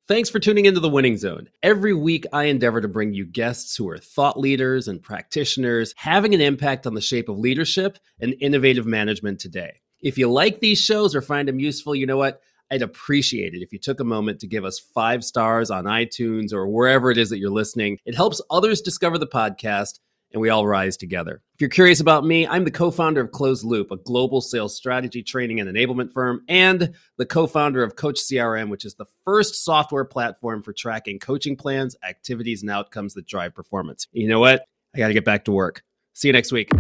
Thanks 0.08 0.30
for 0.30 0.40
tuning 0.40 0.66
into 0.66 0.80
the 0.80 0.88
Winning 0.88 1.18
Zone. 1.18 1.50
Every 1.62 1.94
week, 1.94 2.26
I 2.32 2.46
endeavor 2.46 2.80
to 2.80 2.88
bring 2.88 3.14
you 3.14 3.26
guests 3.26 3.76
who 3.76 3.90
are 3.90 3.98
thought 3.98 4.40
leaders 4.40 4.88
and 4.88 5.04
practitioners 5.04 5.94
having 5.98 6.34
an 6.34 6.40
impact 6.40 6.88
on 6.88 6.94
the 6.94 7.02
shape 7.02 7.28
of 7.28 7.38
leadership 7.38 7.98
and 8.22 8.34
innovative 8.40 8.86
management 8.86 9.42
today. 9.42 9.82
If 10.00 10.18
you 10.18 10.32
like 10.32 10.62
these 10.62 10.80
shows 10.80 11.14
or 11.14 11.22
find 11.22 11.46
them 11.46 11.60
useful, 11.60 11.94
you 11.94 12.06
know 12.06 12.16
what? 12.16 12.40
I'd 12.70 12.82
appreciate 12.82 13.54
it 13.54 13.62
if 13.62 13.72
you 13.72 13.80
took 13.80 14.00
a 14.00 14.06
moment 14.06 14.40
to 14.42 14.48
give 14.48 14.66
us 14.66 14.80
five 14.80 15.24
stars 15.24 15.72
on 15.72 15.86
iTunes 15.86 16.54
or 16.54 16.68
wherever 16.68 17.12
it 17.12 17.18
is 17.18 17.30
that 17.30 17.40
you're 17.40 17.50
listening. 17.50 17.98
It 18.06 18.16
helps 18.16 18.42
others 18.50 18.82
discover 18.82 19.18
the 19.18 19.28
podcast 19.28 20.00
and 20.34 20.42
we 20.42 20.50
all 20.50 20.68
rise 20.68 20.98
together. 20.98 21.42
If 21.56 21.62
you're 21.62 21.70
curious 21.70 22.00
about 22.00 22.26
me, 22.26 22.46
I'm 22.46 22.66
the 22.66 22.72
co 22.72 22.92
founder 22.92 23.22
of 23.22 23.32
Closed 23.32 23.64
Loop, 23.64 23.92
a 23.92 23.98
global 23.98 24.42
sales 24.42 24.76
strategy 24.76 25.24
training 25.24 25.60
and 25.60 25.70
enablement 25.70 26.12
firm, 26.12 26.44
and 26.48 26.94
the 27.18 27.26
co 27.26 27.48
founder 27.48 27.84
of 27.84 27.96
Coach 27.96 28.20
CRM, 28.20 28.70
which 28.70 28.86
is 28.86 28.96
the 28.96 29.06
first 29.26 29.64
software 29.64 30.06
platform 30.06 30.64
for 30.64 30.74
tracking 30.74 31.20
coaching 31.20 31.56
plans, 31.56 31.96
activities, 32.08 32.62
and 32.62 32.72
outcomes 32.72 33.14
that 33.14 33.26
drive 33.26 33.56
performance. 33.56 34.08
You 34.12 34.28
know 34.28 34.40
what? 34.40 34.66
I 34.94 35.00
got 35.00 35.08
to 35.08 35.14
get 35.14 35.26
back 35.26 35.46
to 35.46 35.52
work. 35.52 35.84
See 36.14 36.28
you 36.28 36.34
next 36.34 36.52
week. 36.52 36.72